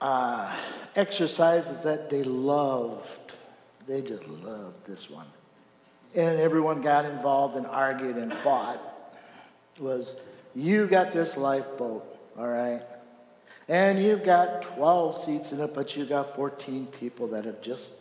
uh, 0.00 0.56
exercises 0.96 1.80
that 1.80 2.10
they 2.10 2.22
loved. 2.22 3.34
They 3.86 4.00
just 4.00 4.26
loved 4.28 4.86
this 4.86 5.10
one. 5.10 5.26
And 6.14 6.40
everyone 6.40 6.80
got 6.80 7.04
involved 7.04 7.56
and 7.56 7.66
argued 7.66 8.16
and 8.16 8.32
fought. 8.32 8.80
Was 9.78 10.16
you 10.54 10.86
got 10.86 11.12
this 11.12 11.36
lifeboat, 11.36 12.18
all 12.38 12.48
right? 12.48 12.82
And 13.68 13.98
you've 14.02 14.24
got 14.24 14.62
12 14.62 15.24
seats 15.24 15.52
in 15.52 15.60
it, 15.60 15.74
but 15.74 15.96
you've 15.96 16.08
got 16.08 16.34
14 16.34 16.86
people 16.86 17.28
that 17.28 17.44
have 17.44 17.62
just 17.62 17.92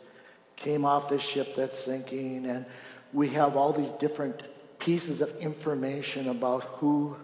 came 0.55 0.83
off 0.83 1.09
this 1.09 1.21
ship 1.21 1.53
that's 1.55 1.77
sinking. 1.77 2.47
And 2.47 2.65
we 3.13 3.29
have 3.29 3.55
all 3.55 3.71
these 3.71 3.93
different 3.93 4.41
pieces 4.79 5.21
of 5.21 5.35
information 5.37 6.29
about 6.29 6.63
who 6.63 7.15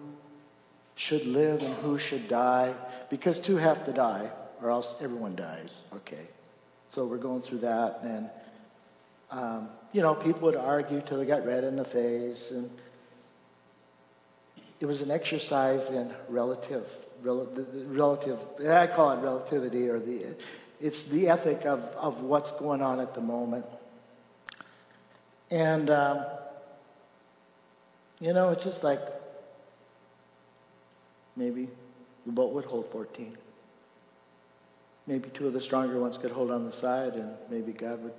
should 0.94 1.26
live 1.26 1.62
and 1.62 1.74
who 1.74 1.98
should 1.98 2.28
die, 2.28 2.74
because 3.10 3.40
two 3.40 3.56
have 3.56 3.84
to 3.84 3.92
die 3.92 4.30
or 4.62 4.70
else 4.70 4.94
everyone 5.00 5.36
dies. 5.36 5.82
Okay. 5.94 6.26
So 6.88 7.04
we're 7.06 7.18
going 7.18 7.42
through 7.42 7.58
that, 7.58 8.00
and 8.02 8.30
um, 9.30 9.68
you 9.92 10.02
know, 10.02 10.14
people 10.14 10.42
would 10.42 10.56
argue 10.56 11.00
till 11.00 11.18
they 11.18 11.26
got 11.26 11.44
red 11.44 11.64
in 11.64 11.76
the 11.76 11.84
face, 11.84 12.52
and 12.52 12.70
it 14.78 14.86
was 14.86 15.02
an 15.02 15.10
exercise 15.10 15.90
in 15.90 16.14
relative, 16.28 16.86
relative. 17.22 18.38
I 18.66 18.86
call 18.86 19.10
it 19.12 19.20
relativity, 19.20 19.88
or 19.88 19.98
the, 19.98 20.36
it's 20.80 21.02
the 21.02 21.28
ethic 21.28 21.64
of 21.66 21.80
of 21.96 22.22
what's 22.22 22.52
going 22.52 22.82
on 22.82 23.00
at 23.00 23.14
the 23.14 23.20
moment, 23.20 23.66
and 25.50 25.90
um, 25.90 26.24
you 28.20 28.32
know, 28.32 28.50
it's 28.50 28.64
just 28.64 28.82
like 28.82 29.00
maybe 31.36 31.68
the 32.24 32.32
boat 32.32 32.52
would 32.52 32.64
hold 32.64 32.90
fourteen 32.90 33.36
maybe 35.06 35.28
two 35.30 35.46
of 35.46 35.52
the 35.52 35.60
stronger 35.60 35.98
ones 35.98 36.18
could 36.18 36.32
hold 36.32 36.50
on 36.50 36.64
the 36.64 36.72
side 36.72 37.14
and 37.14 37.32
maybe 37.48 37.72
God 37.72 38.02
would 38.02 38.14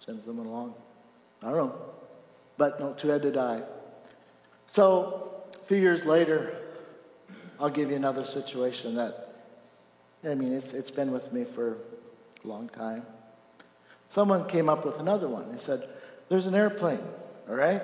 send 0.00 0.22
them 0.22 0.38
along. 0.38 0.74
I 1.42 1.50
don't 1.50 1.56
know. 1.56 1.78
But 2.56 2.80
no, 2.80 2.92
two 2.94 3.08
had 3.08 3.22
to 3.22 3.30
die. 3.30 3.62
So 4.66 5.42
a 5.60 5.66
few 5.66 5.76
years 5.76 6.06
later, 6.06 6.56
I'll 7.60 7.70
give 7.70 7.90
you 7.90 7.96
another 7.96 8.24
situation 8.24 8.94
that, 8.94 9.34
I 10.24 10.34
mean, 10.34 10.52
it's, 10.52 10.72
it's 10.72 10.90
been 10.90 11.12
with 11.12 11.32
me 11.32 11.44
for 11.44 11.76
a 12.44 12.48
long 12.48 12.68
time. 12.68 13.04
Someone 14.08 14.46
came 14.46 14.68
up 14.68 14.84
with 14.84 14.98
another 15.00 15.28
one. 15.28 15.52
They 15.52 15.58
said, 15.58 15.88
There's 16.28 16.46
an 16.46 16.54
airplane, 16.54 17.02
all 17.48 17.54
right? 17.54 17.82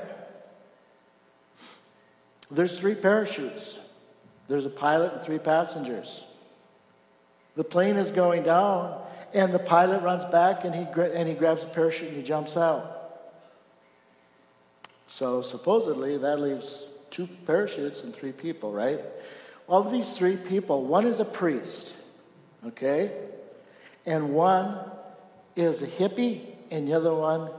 There's 2.50 2.78
three 2.78 2.94
parachutes. 2.94 3.78
There's 4.48 4.66
a 4.66 4.70
pilot 4.70 5.12
and 5.12 5.22
three 5.22 5.38
passengers. 5.38 6.24
The 7.56 7.64
plane 7.64 7.96
is 7.96 8.10
going 8.10 8.42
down, 8.42 9.00
and 9.32 9.52
the 9.52 9.58
pilot 9.58 10.02
runs 10.02 10.24
back 10.24 10.64
and 10.64 10.74
he, 10.74 10.82
and 10.82 11.28
he 11.28 11.34
grabs 11.34 11.62
a 11.62 11.66
parachute 11.66 12.08
and 12.08 12.16
he 12.16 12.22
jumps 12.22 12.56
out. 12.56 12.96
So 15.06 15.42
supposedly 15.42 16.16
that 16.18 16.40
leaves 16.40 16.86
two 17.10 17.28
parachutes 17.46 18.02
and 18.02 18.14
three 18.14 18.32
people, 18.32 18.72
right? 18.72 19.00
Of 19.68 19.92
these 19.92 20.16
three 20.16 20.36
people, 20.36 20.84
one 20.84 21.06
is 21.06 21.20
a 21.20 21.24
priest, 21.24 21.94
okay? 22.66 23.12
And 24.06 24.32
one 24.32 24.78
is 25.54 25.82
a 25.82 25.86
hippie, 25.86 26.46
and 26.70 26.88
the 26.88 26.94
other 26.94 27.14
one 27.14 27.50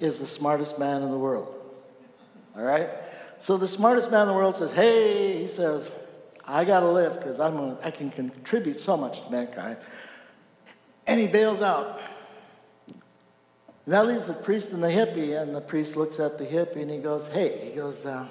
is 0.00 0.18
the 0.18 0.26
smartest 0.26 0.78
man 0.78 1.02
in 1.02 1.10
the 1.10 1.18
world. 1.18 1.54
All 2.56 2.62
right? 2.62 2.88
So 3.42 3.56
the 3.56 3.66
smartest 3.66 4.08
man 4.12 4.22
in 4.22 4.28
the 4.28 4.34
world 4.34 4.54
says, 4.54 4.70
Hey, 4.70 5.42
he 5.42 5.48
says, 5.48 5.90
I 6.46 6.64
got 6.64 6.80
to 6.80 6.88
live 6.88 7.18
because 7.18 7.40
I 7.40 7.90
can 7.90 8.10
contribute 8.10 8.78
so 8.78 8.96
much 8.96 9.20
to 9.24 9.32
mankind. 9.32 9.78
And 11.08 11.18
he 11.18 11.26
bails 11.26 11.60
out. 11.60 12.00
And 12.86 13.94
that 13.94 14.06
leaves 14.06 14.28
the 14.28 14.32
priest 14.32 14.70
and 14.70 14.80
the 14.80 14.86
hippie, 14.86 15.40
and 15.40 15.52
the 15.52 15.60
priest 15.60 15.96
looks 15.96 16.20
at 16.20 16.38
the 16.38 16.44
hippie 16.44 16.82
and 16.82 16.90
he 16.90 16.98
goes, 16.98 17.26
Hey, 17.26 17.68
he 17.68 17.74
goes, 17.74 18.06
uh, 18.06 18.28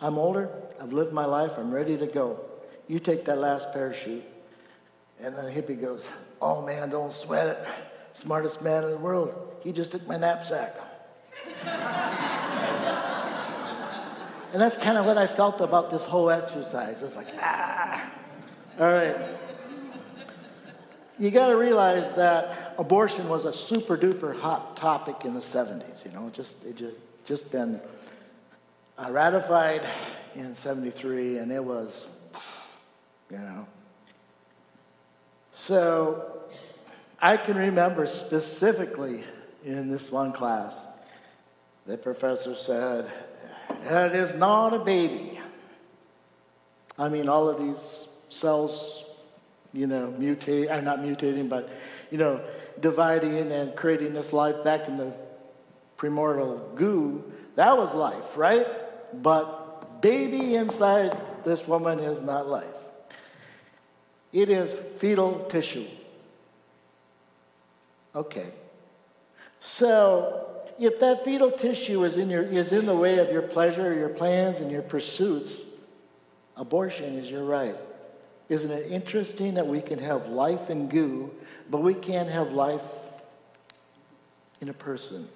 I'm 0.00 0.18
older, 0.18 0.50
I've 0.82 0.92
lived 0.92 1.12
my 1.12 1.24
life, 1.24 1.52
I'm 1.56 1.72
ready 1.72 1.96
to 1.96 2.06
go. 2.06 2.40
You 2.88 2.98
take 2.98 3.24
that 3.26 3.38
last 3.38 3.72
parachute. 3.72 4.24
And 5.20 5.36
then 5.36 5.44
the 5.44 5.52
hippie 5.52 5.80
goes, 5.80 6.08
Oh 6.42 6.66
man, 6.66 6.90
don't 6.90 7.12
sweat 7.12 7.46
it. 7.46 7.68
Smartest 8.14 8.60
man 8.60 8.82
in 8.82 8.90
the 8.90 8.96
world. 8.96 9.56
He 9.62 9.70
just 9.70 9.92
took 9.92 10.04
my 10.08 10.16
knapsack. 10.16 10.74
and 14.52 14.60
that's 14.60 14.76
kind 14.76 14.98
of 14.98 15.06
what 15.06 15.16
I 15.16 15.26
felt 15.26 15.60
about 15.60 15.90
this 15.90 16.04
whole 16.04 16.30
exercise. 16.30 17.02
It's 17.02 17.16
like, 17.16 17.28
ah. 17.40 18.10
All 18.78 18.90
right. 18.90 19.16
You 21.18 21.30
got 21.30 21.48
to 21.48 21.56
realize 21.56 22.12
that 22.12 22.74
abortion 22.78 23.28
was 23.28 23.44
a 23.44 23.52
super 23.52 23.96
duper 23.96 24.34
hot 24.34 24.76
topic 24.76 25.24
in 25.24 25.34
the 25.34 25.40
70s. 25.40 26.04
You 26.04 26.12
know, 26.12 26.30
just 26.30 26.64
it 26.64 26.76
just 26.76 26.96
just 27.26 27.52
been 27.52 27.80
uh, 28.98 29.10
ratified 29.10 29.82
in 30.34 30.54
73, 30.54 31.38
and 31.38 31.52
it 31.52 31.62
was, 31.62 32.08
you 33.30 33.38
know. 33.38 33.66
So 35.52 36.40
I 37.20 37.36
can 37.36 37.56
remember 37.56 38.06
specifically 38.06 39.24
in 39.64 39.90
this 39.90 40.10
one 40.10 40.32
class, 40.32 40.86
the 41.86 41.98
professor 41.98 42.54
said, 42.54 43.10
It 43.82 44.14
is 44.14 44.34
not 44.34 44.74
a 44.74 44.78
baby. 44.78 45.40
I 46.98 47.08
mean, 47.08 47.28
all 47.28 47.48
of 47.48 47.60
these 47.60 48.08
cells 48.28 49.04
you 49.72 49.86
know, 49.86 50.14
mutate, 50.18 50.70
I'm 50.70 50.84
not 50.84 50.98
mutating, 51.00 51.48
but, 51.48 51.68
you 52.10 52.18
know, 52.18 52.40
dividing 52.80 53.52
and 53.52 53.74
creating 53.76 54.14
this 54.14 54.32
life 54.32 54.64
back 54.64 54.88
in 54.88 54.96
the 54.96 55.12
primordial 55.96 56.72
goo, 56.74 57.22
that 57.56 57.76
was 57.76 57.94
life, 57.94 58.36
right? 58.36 58.66
But 59.22 60.00
baby 60.00 60.56
inside 60.56 61.16
this 61.44 61.66
woman 61.66 62.00
is 62.00 62.22
not 62.22 62.48
life. 62.48 62.66
It 64.32 64.48
is 64.48 64.74
fetal 64.98 65.44
tissue. 65.48 65.86
Okay. 68.14 68.50
So, 69.60 70.49
if 70.80 70.98
that 71.00 71.24
fetal 71.24 71.50
tissue 71.50 72.02
is 72.04 72.16
in, 72.16 72.30
your, 72.30 72.42
is 72.42 72.72
in 72.72 72.86
the 72.86 72.96
way 72.96 73.18
of 73.18 73.30
your 73.30 73.42
pleasure, 73.42 73.92
your 73.92 74.08
plans, 74.08 74.60
and 74.60 74.72
your 74.72 74.80
pursuits, 74.80 75.60
abortion 76.56 77.18
is 77.18 77.30
your 77.30 77.44
right. 77.44 77.76
Isn't 78.48 78.70
it 78.70 78.90
interesting 78.90 79.54
that 79.54 79.66
we 79.66 79.82
can 79.82 79.98
have 79.98 80.28
life 80.28 80.70
in 80.70 80.88
goo, 80.88 81.30
but 81.68 81.82
we 81.82 81.92
can't 81.92 82.30
have 82.30 82.52
life 82.52 82.82
in 84.62 84.70
a 84.70 84.72
person? 84.72 85.28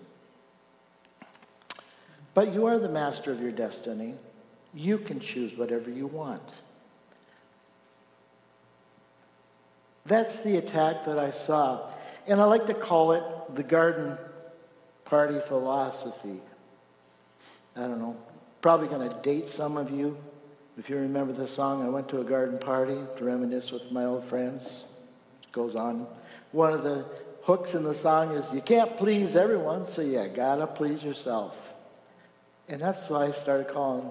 But 2.33 2.55
you 2.55 2.65
are 2.65 2.79
the 2.79 2.89
master 2.89 3.31
of 3.31 3.41
your 3.41 3.53
destiny. 3.53 4.15
You 4.73 4.97
can 4.97 5.21
choose 5.21 5.55
whatever 5.57 5.91
you 5.91 6.07
want. 6.07 6.43
That's 10.07 10.39
the 10.39 10.57
attack 10.57 11.05
that 11.05 11.19
I 11.19 11.31
saw. 11.31 11.91
And 12.27 12.41
I 12.41 12.45
like 12.45 12.65
to 12.67 12.75
call 12.75 13.13
it 13.13 13.23
the 13.55 13.63
garden 13.63 14.17
party 15.05 15.41
philosophy. 15.41 16.41
I 17.77 17.81
don't 17.81 17.99
know. 17.99 18.17
Probably 18.61 18.89
going 18.89 19.09
to 19.09 19.17
date 19.23 19.49
some 19.49 19.77
of 19.77 19.91
you. 19.91 20.17
If 20.79 20.91
you 20.91 20.97
remember 20.97 21.33
the 21.33 21.47
song, 21.47 21.85
I 21.85 21.89
went 21.89 22.09
to 22.09 22.21
a 22.21 22.25
garden 22.25 22.59
party 22.59 22.99
to 23.17 23.25
reminisce 23.25 23.71
with 23.71 23.93
my 23.93 24.05
old 24.05 24.25
friends. 24.25 24.85
It 25.43 25.53
goes 25.53 25.77
on. 25.77 26.07
One 26.53 26.73
of 26.73 26.83
the 26.83 27.05
hooks 27.43 27.75
in 27.75 27.83
the 27.83 27.95
song 27.95 28.33
is 28.33 28.53
you 28.53 28.61
can't 28.61 28.97
please 28.97 29.37
everyone, 29.37 29.87
so 29.87 30.03
you 30.03 30.27
gotta 30.35 30.67
please 30.67 31.05
yourself. 31.05 31.73
And 32.69 32.81
that's 32.81 33.09
why 33.09 33.27
I 33.27 33.33
started 33.33 33.69
calling 33.69 34.11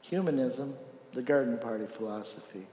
humanism 0.00 0.74
the 1.12 1.22
garden 1.22 1.58
party 1.58 1.86
philosophy. 1.86 2.66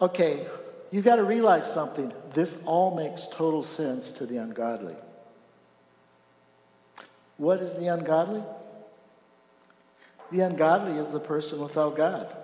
Okay, 0.00 0.46
you 0.90 1.02
got 1.02 1.16
to 1.16 1.24
realize 1.24 1.72
something. 1.72 2.12
This 2.30 2.56
all 2.64 2.94
makes 2.94 3.26
total 3.26 3.64
sense 3.64 4.12
to 4.12 4.26
the 4.26 4.36
ungodly. 4.36 4.96
What 7.36 7.60
is 7.60 7.74
the 7.74 7.88
ungodly? 7.88 8.42
The 10.30 10.40
ungodly 10.40 10.98
is 10.98 11.10
the 11.10 11.20
person 11.20 11.60
without 11.60 11.96
God. 11.96 12.34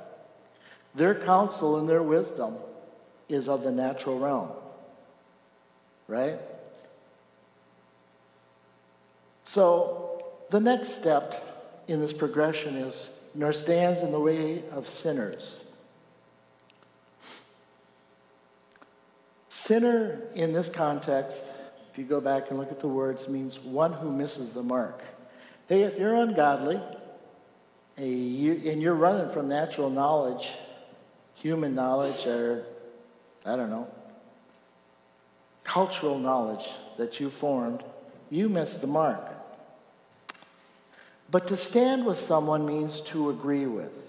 Their 0.95 1.15
counsel 1.15 1.79
and 1.79 1.89
their 1.89 2.03
wisdom 2.03 2.57
is 3.29 3.49
of 3.49 3.63
the 3.63 3.71
natural 3.71 4.19
realm. 4.19 4.51
Right? 6.09 6.39
So, 9.45 10.25
the 10.51 10.61
next 10.61 10.95
step 10.95 11.83
in 11.87 12.01
this 12.01 12.13
progression 12.13 12.77
is 12.77 13.11
nor 13.35 13.53
stands 13.53 14.03
in 14.03 14.13
the 14.13 14.19
way 14.19 14.63
of 14.73 14.89
sinners. 14.89 15.61
Sinner 19.61 20.23
in 20.35 20.55
this 20.55 20.71
context, 20.71 21.51
if 21.93 21.99
you 21.99 22.05
go 22.05 22.19
back 22.19 22.49
and 22.49 22.59
look 22.59 22.73
at 22.73 22.81
the 22.81 22.89
words, 22.89 23.29
means 23.29 23.61
one 23.61 23.93
who 23.93 24.11
misses 24.11 24.51
the 24.51 24.63
mark. 24.63 25.03
Hey, 25.69 25.83
if 25.83 25.99
you're 25.99 26.15
ungodly, 26.15 26.81
and 27.99 28.83
you're 28.83 28.95
running 28.95 29.31
from 29.31 29.49
natural 29.49 29.91
knowledge, 29.91 30.53
human 31.35 31.75
knowledge, 31.75 32.27
or 32.27 32.65
I 33.45 33.55
don't 33.55 33.69
know, 33.69 33.87
cultural 35.63 36.19
knowledge 36.19 36.71
that 36.97 37.21
you 37.21 37.29
formed, 37.29 37.85
you 38.31 38.49
miss 38.49 38.79
the 38.79 38.87
mark. 38.87 39.23
But 41.31 41.49
to 41.49 41.57
stand 41.59 42.07
with 42.07 42.19
someone 42.19 42.65
means 42.65 43.03
to 43.03 43.29
agree 43.29 43.67
with. 43.67 44.09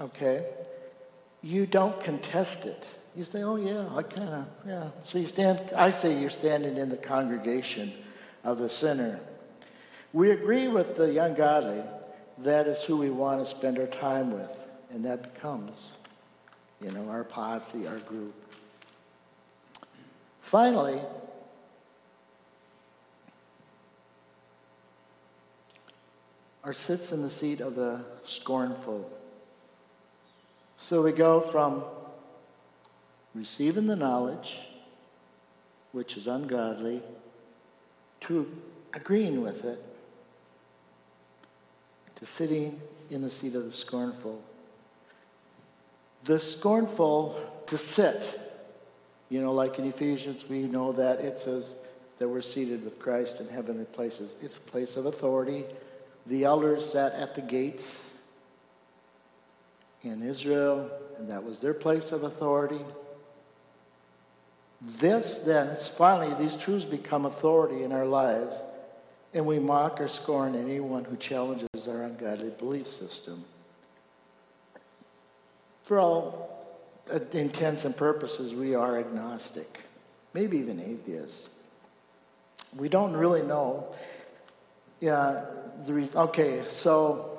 Okay? 0.00 0.46
You 1.42 1.66
don't 1.66 2.02
contest 2.02 2.66
it. 2.66 2.88
You 3.16 3.24
say, 3.24 3.42
oh, 3.42 3.56
yeah, 3.56 3.88
I 3.94 4.02
kind 4.02 4.28
of, 4.28 4.46
yeah. 4.66 4.88
So 5.04 5.18
you 5.18 5.26
stand, 5.26 5.60
I 5.74 5.90
say 5.90 6.20
you're 6.20 6.30
standing 6.30 6.76
in 6.76 6.88
the 6.88 6.96
congregation 6.96 7.92
of 8.44 8.58
the 8.58 8.70
sinner. 8.70 9.20
We 10.12 10.30
agree 10.30 10.68
with 10.68 10.96
the 10.96 11.22
ungodly. 11.24 11.82
That 12.38 12.66
is 12.66 12.82
who 12.82 12.96
we 12.96 13.10
want 13.10 13.40
to 13.40 13.46
spend 13.46 13.78
our 13.78 13.86
time 13.86 14.32
with. 14.32 14.64
And 14.90 15.04
that 15.04 15.34
becomes, 15.34 15.92
you 16.80 16.90
know, 16.90 17.08
our 17.08 17.24
posse, 17.24 17.86
our 17.86 17.98
group. 17.98 18.34
Finally, 20.40 21.00
our 26.64 26.72
sits 26.72 27.12
in 27.12 27.22
the 27.22 27.30
seat 27.30 27.60
of 27.60 27.74
the 27.74 28.00
scornful. 28.24 29.10
So 30.80 31.02
we 31.02 31.10
go 31.10 31.40
from 31.40 31.82
receiving 33.34 33.86
the 33.86 33.96
knowledge, 33.96 34.60
which 35.90 36.16
is 36.16 36.28
ungodly, 36.28 37.02
to 38.20 38.50
agreeing 38.94 39.42
with 39.42 39.64
it, 39.64 39.84
to 42.14 42.24
sitting 42.24 42.80
in 43.10 43.22
the 43.22 43.28
seat 43.28 43.56
of 43.56 43.64
the 43.64 43.72
scornful. 43.72 44.40
The 46.24 46.38
scornful 46.38 47.40
to 47.66 47.76
sit. 47.76 48.40
You 49.30 49.42
know, 49.42 49.52
like 49.52 49.80
in 49.80 49.84
Ephesians, 49.84 50.48
we 50.48 50.62
know 50.62 50.92
that 50.92 51.18
it 51.18 51.38
says 51.38 51.74
that 52.20 52.28
we're 52.28 52.40
seated 52.40 52.84
with 52.84 53.00
Christ 53.00 53.40
in 53.40 53.48
heavenly 53.48 53.84
places. 53.84 54.32
It's 54.40 54.56
a 54.56 54.60
place 54.60 54.96
of 54.96 55.06
authority. 55.06 55.64
The 56.26 56.44
elders 56.44 56.88
sat 56.88 57.14
at 57.14 57.34
the 57.34 57.42
gates 57.42 58.07
in 60.02 60.22
Israel, 60.22 60.90
and 61.18 61.30
that 61.30 61.44
was 61.44 61.58
their 61.58 61.74
place 61.74 62.12
of 62.12 62.22
authority. 62.22 62.80
This, 64.80 65.36
then, 65.36 65.76
finally, 65.76 66.34
these 66.34 66.54
truths 66.54 66.84
become 66.84 67.26
authority 67.26 67.82
in 67.82 67.92
our 67.92 68.06
lives 68.06 68.60
and 69.34 69.46
we 69.46 69.58
mock 69.58 70.00
or 70.00 70.08
scorn 70.08 70.54
anyone 70.54 71.04
who 71.04 71.16
challenges 71.16 71.68
our 71.86 72.02
ungodly 72.02 72.50
belief 72.50 72.86
system. 72.86 73.44
For 75.84 75.98
all 75.98 76.66
intents 77.32 77.84
and 77.84 77.96
purposes, 77.96 78.54
we 78.54 78.74
are 78.74 78.98
agnostic, 78.98 79.80
maybe 80.34 80.58
even 80.58 80.80
atheists. 80.80 81.48
We 82.76 82.88
don't 82.88 83.14
really 83.14 83.42
know. 83.42 83.94
Yeah, 85.00 85.46
the, 85.86 86.08
okay, 86.14 86.62
so 86.68 87.37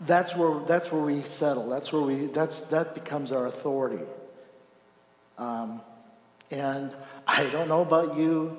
that's 0.00 0.36
where 0.36 0.60
that's 0.66 0.92
where 0.92 1.02
we 1.02 1.22
settle. 1.22 1.68
That's 1.68 1.92
where 1.92 2.02
we 2.02 2.26
that's 2.26 2.62
that 2.62 2.94
becomes 2.94 3.32
our 3.32 3.46
authority. 3.46 4.04
Um, 5.36 5.80
and 6.50 6.92
I 7.26 7.48
don't 7.48 7.68
know 7.68 7.82
about 7.82 8.16
you, 8.16 8.56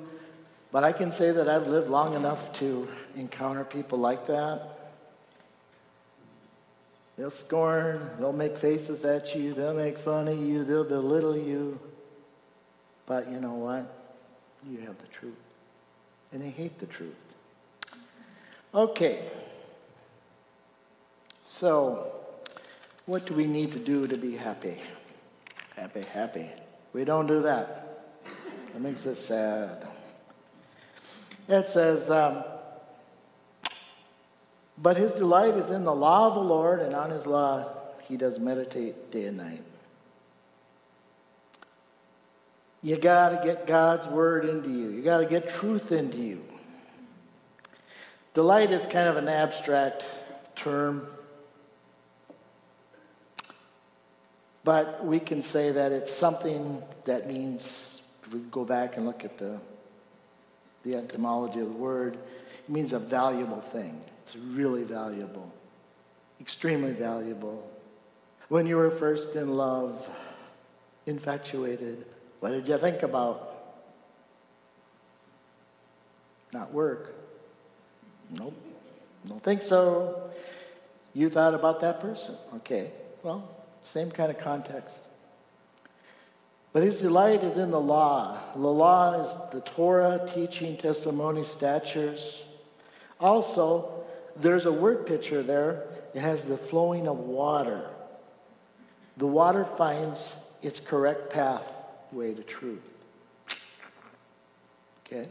but 0.72 0.84
I 0.84 0.92
can 0.92 1.12
say 1.12 1.30
that 1.30 1.48
I've 1.48 1.66
lived 1.66 1.88
long 1.88 2.14
enough 2.14 2.52
to 2.54 2.88
encounter 3.16 3.64
people 3.64 3.98
like 3.98 4.26
that. 4.26 4.80
They'll 7.16 7.30
scorn, 7.30 8.10
they'll 8.18 8.32
make 8.32 8.56
faces 8.56 9.04
at 9.04 9.34
you, 9.34 9.52
they'll 9.52 9.74
make 9.74 9.98
fun 9.98 10.26
of 10.28 10.38
you, 10.38 10.64
they'll 10.64 10.84
belittle 10.84 11.36
you. 11.36 11.78
But 13.04 13.30
you 13.30 13.40
know 13.40 13.54
what? 13.54 13.94
You 14.70 14.78
have 14.86 14.96
the 14.98 15.06
truth. 15.08 15.34
And 16.32 16.40
they 16.42 16.48
hate 16.48 16.78
the 16.78 16.86
truth. 16.86 17.22
Okay. 18.74 19.24
So, 21.52 22.06
what 23.06 23.26
do 23.26 23.34
we 23.34 23.44
need 23.44 23.72
to 23.72 23.80
do 23.80 24.06
to 24.06 24.16
be 24.16 24.36
happy? 24.36 24.76
Happy, 25.74 26.02
happy. 26.14 26.46
We 26.92 27.04
don't 27.04 27.26
do 27.26 27.42
that. 27.42 28.04
That 28.72 28.80
makes 28.80 29.04
us 29.04 29.18
sad. 29.18 29.84
It 31.48 31.68
says, 31.68 32.08
um, 32.08 32.44
but 34.78 34.96
his 34.96 35.12
delight 35.12 35.54
is 35.54 35.70
in 35.70 35.82
the 35.82 35.92
law 35.92 36.28
of 36.28 36.34
the 36.34 36.40
Lord, 36.40 36.78
and 36.78 36.94
on 36.94 37.10
his 37.10 37.26
law 37.26 37.68
he 38.04 38.16
does 38.16 38.38
meditate 38.38 39.10
day 39.10 39.24
and 39.24 39.38
night. 39.38 39.64
You 42.80 42.96
got 42.96 43.30
to 43.30 43.44
get 43.44 43.66
God's 43.66 44.06
word 44.06 44.44
into 44.44 44.70
you. 44.70 44.90
You 44.90 45.02
got 45.02 45.18
to 45.18 45.26
get 45.26 45.50
truth 45.50 45.90
into 45.90 46.18
you. 46.18 46.44
Delight 48.34 48.70
is 48.70 48.86
kind 48.86 49.08
of 49.08 49.16
an 49.16 49.28
abstract 49.28 50.04
term, 50.54 51.08
but 54.64 55.04
we 55.04 55.18
can 55.20 55.42
say 55.42 55.72
that 55.72 55.92
it's 55.92 56.12
something 56.12 56.82
that 57.04 57.26
means, 57.26 58.00
if 58.24 58.32
we 58.32 58.40
go 58.40 58.64
back 58.64 58.96
and 58.96 59.06
look 59.06 59.24
at 59.24 59.38
the, 59.38 59.58
the 60.84 60.94
etymology 60.96 61.60
of 61.60 61.68
the 61.68 61.74
word, 61.74 62.14
it 62.14 62.68
means 62.68 62.92
a 62.92 62.98
valuable 62.98 63.60
thing. 63.60 64.02
It's 64.22 64.36
really 64.36 64.84
valuable, 64.84 65.50
extremely 66.40 66.92
valuable. 66.92 67.70
When 68.48 68.66
you 68.66 68.76
were 68.76 68.90
first 68.90 69.36
in 69.36 69.56
love, 69.56 70.08
infatuated, 71.06 72.04
what 72.40 72.50
did 72.50 72.68
you 72.68 72.78
think 72.78 73.02
about? 73.02 73.46
Not 76.52 76.72
work. 76.72 77.14
Nope. 78.30 78.54
Don't 79.28 79.42
think 79.42 79.62
so. 79.62 80.30
You 81.14 81.30
thought 81.30 81.54
about 81.54 81.80
that 81.80 82.00
person. 82.00 82.36
Okay. 82.56 82.92
Well, 83.22 83.59
same 83.82 84.10
kind 84.10 84.30
of 84.30 84.38
context. 84.38 85.08
But 86.72 86.82
his 86.84 86.98
delight 86.98 87.42
is 87.42 87.56
in 87.56 87.70
the 87.70 87.80
law. 87.80 88.38
The 88.54 88.60
law 88.60 89.24
is 89.24 89.36
the 89.50 89.60
Torah, 89.60 90.28
teaching, 90.32 90.76
testimony, 90.76 91.42
statutes. 91.42 92.44
Also, 93.18 94.04
there's 94.36 94.66
a 94.66 94.72
word 94.72 95.06
picture 95.06 95.42
there. 95.42 95.84
It 96.14 96.20
has 96.20 96.44
the 96.44 96.56
flowing 96.56 97.08
of 97.08 97.18
water. 97.18 97.90
The 99.16 99.26
water 99.26 99.64
finds 99.64 100.36
its 100.62 100.78
correct 100.78 101.30
pathway 101.30 102.34
to 102.34 102.42
truth. 102.42 102.88
Okay? 105.06 105.28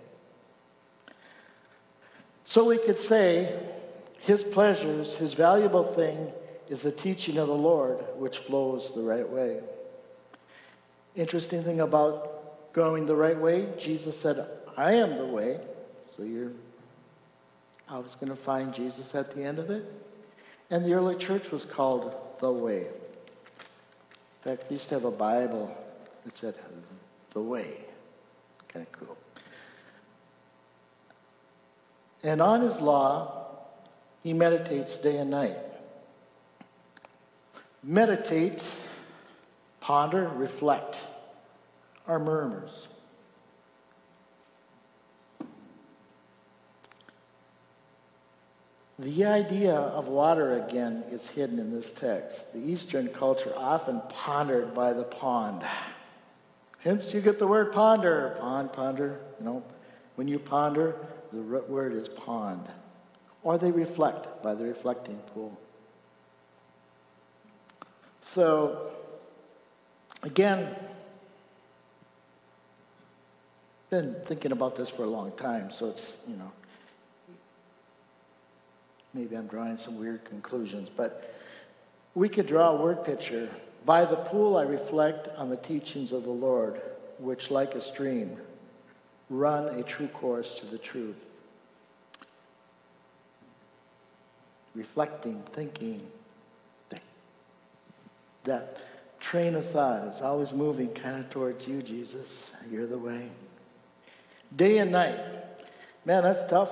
So 2.43 2.65
we 2.65 2.79
could 2.79 2.99
say 2.99 3.57
his 4.19 4.43
pleasures, 4.43 5.15
his 5.15 5.33
valuable 5.33 5.83
thing, 5.83 6.31
is 6.69 6.81
the 6.81 6.91
teaching 6.91 7.37
of 7.37 7.47
the 7.47 7.53
Lord, 7.53 7.97
which 8.15 8.37
flows 8.37 8.93
the 8.93 9.01
right 9.01 9.27
way. 9.27 9.59
Interesting 11.15 11.63
thing 11.63 11.79
about 11.79 12.73
going 12.73 13.05
the 13.05 13.15
right 13.15 13.37
way, 13.37 13.67
Jesus 13.77 14.17
said, 14.17 14.47
I 14.77 14.93
am 14.93 15.17
the 15.17 15.25
way. 15.25 15.59
So 16.15 16.23
you're 16.23 16.51
I 17.91 17.97
was 17.97 18.15
going 18.15 18.29
to 18.29 18.35
find 18.35 18.73
Jesus 18.73 19.15
at 19.15 19.31
the 19.31 19.43
end 19.43 19.57
of 19.57 19.71
it. 19.71 19.83
And 20.69 20.85
the 20.85 20.93
early 20.93 21.15
church 21.15 21.49
was 21.51 21.65
called 21.65 22.13
the 22.39 22.51
way. 22.51 22.81
In 22.81 22.95
fact, 24.43 24.69
we 24.69 24.75
used 24.75 24.89
to 24.89 24.95
have 24.95 25.05
a 25.05 25.11
Bible 25.11 25.75
that 26.23 26.37
said 26.37 26.53
the 27.33 27.41
way. 27.41 27.85
Kind 28.67 28.85
of 28.85 28.91
cool. 28.91 29.17
And 32.23 32.41
on 32.41 32.61
his 32.61 32.79
law, 32.79 33.47
he 34.21 34.33
meditates 34.33 34.99
day 34.99 35.17
and 35.17 35.31
night. 35.31 35.57
Meditate, 37.83 38.73
ponder, 39.79 40.27
reflect 40.35 41.01
are 42.07 42.19
murmurs. 42.19 42.87
The 48.99 49.23
idea 49.23 49.75
of 49.75 50.09
water 50.09 50.61
again 50.61 51.05
is 51.09 51.25
hidden 51.27 51.57
in 51.57 51.71
this 51.71 51.89
text. 51.89 52.51
The 52.51 52.59
Eastern 52.59 53.07
culture 53.07 53.53
often 53.55 54.01
pondered 54.09 54.73
by 54.73 54.91
the 54.91 55.05
pond. 55.05 55.63
Hence, 56.79 57.13
you 57.13 57.21
get 57.21 57.39
the 57.39 57.47
word 57.47 57.71
ponder. 57.71 58.35
Pond, 58.41 58.73
ponder. 58.73 59.21
No. 59.39 59.63
When 60.15 60.27
you 60.27 60.37
ponder, 60.37 60.97
the 61.31 61.41
word 61.41 61.93
is 61.93 62.09
pond. 62.09 62.65
Or 63.41 63.57
they 63.57 63.71
reflect 63.71 64.43
by 64.43 64.53
the 64.53 64.65
reflecting 64.65 65.19
pool. 65.33 65.57
So, 68.29 68.91
again, 70.21 70.75
been 73.89 74.17
thinking 74.23 74.51
about 74.51 74.75
this 74.75 74.87
for 74.87 75.01
a 75.01 75.09
long 75.09 75.31
time, 75.31 75.71
so 75.71 75.89
it's, 75.89 76.19
you 76.27 76.35
know, 76.35 76.51
maybe 79.15 79.35
I'm 79.35 79.47
drawing 79.47 79.77
some 79.77 79.99
weird 79.99 80.25
conclusions, 80.25 80.89
but 80.95 81.41
we 82.13 82.29
could 82.29 82.45
draw 82.45 82.69
a 82.69 82.75
word 82.75 83.03
picture. 83.03 83.49
By 83.83 84.05
the 84.05 84.17
pool, 84.17 84.57
I 84.57 84.61
reflect 84.61 85.29
on 85.35 85.49
the 85.49 85.57
teachings 85.57 86.11
of 86.11 86.21
the 86.21 86.29
Lord, 86.29 86.79
which, 87.17 87.49
like 87.49 87.73
a 87.73 87.81
stream, 87.81 88.37
run 89.31 89.69
a 89.69 89.81
true 89.81 90.07
course 90.07 90.53
to 90.59 90.67
the 90.67 90.77
truth. 90.77 91.25
Reflecting, 94.75 95.41
thinking, 95.51 96.05
that 98.43 98.77
train 99.19 99.55
of 99.55 99.69
thought 99.69 100.15
is 100.15 100.21
always 100.21 100.53
moving 100.53 100.89
kind 100.93 101.19
of 101.19 101.29
towards 101.29 101.67
you, 101.67 101.81
Jesus. 101.81 102.49
You're 102.69 102.87
the 102.87 102.97
way. 102.97 103.29
Day 104.55 104.79
and 104.79 104.91
night. 104.91 105.19
Man, 106.05 106.23
that's 106.23 106.43
tough. 106.45 106.71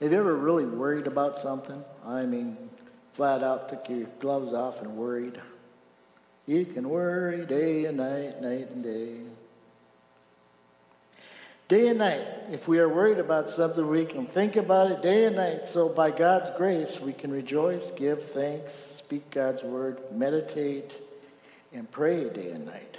Have 0.00 0.12
you 0.12 0.18
ever 0.18 0.36
really 0.36 0.66
worried 0.66 1.06
about 1.06 1.38
something? 1.38 1.82
I 2.04 2.24
mean, 2.24 2.56
flat 3.14 3.42
out 3.42 3.68
took 3.68 3.88
your 3.88 4.06
gloves 4.20 4.52
off 4.52 4.82
and 4.82 4.96
worried. 4.96 5.40
You 6.44 6.64
can 6.66 6.88
worry 6.88 7.46
day 7.46 7.86
and 7.86 7.96
night, 7.96 8.42
night 8.42 8.70
and 8.70 8.84
day. 8.84 9.20
Day 11.68 11.88
and 11.88 11.98
night. 11.98 12.24
If 12.50 12.68
we 12.68 12.78
are 12.78 12.88
worried 12.88 13.18
about 13.18 13.50
something, 13.50 13.88
we 13.88 14.04
can 14.06 14.24
think 14.26 14.54
about 14.54 14.92
it 14.92 15.02
day 15.02 15.24
and 15.24 15.34
night. 15.34 15.66
So, 15.66 15.88
by 15.88 16.12
God's 16.12 16.50
grace, 16.56 17.00
we 17.00 17.12
can 17.12 17.32
rejoice, 17.32 17.90
give 17.90 18.24
thanks, 18.24 18.72
speak 18.72 19.30
God's 19.30 19.64
word, 19.64 19.98
meditate, 20.12 20.92
and 21.72 21.90
pray 21.90 22.28
day 22.28 22.50
and 22.50 22.66
night. 22.66 22.98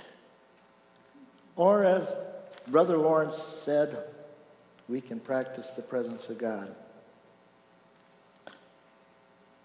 Or, 1.55 1.85
as 1.85 2.13
Brother 2.67 2.97
Lawrence 2.97 3.37
said, 3.37 3.97
we 4.89 4.99
can 4.99 5.21
practice 5.21 5.71
the 5.71 5.81
presence 5.81 6.27
of 6.27 6.37
God. 6.37 6.75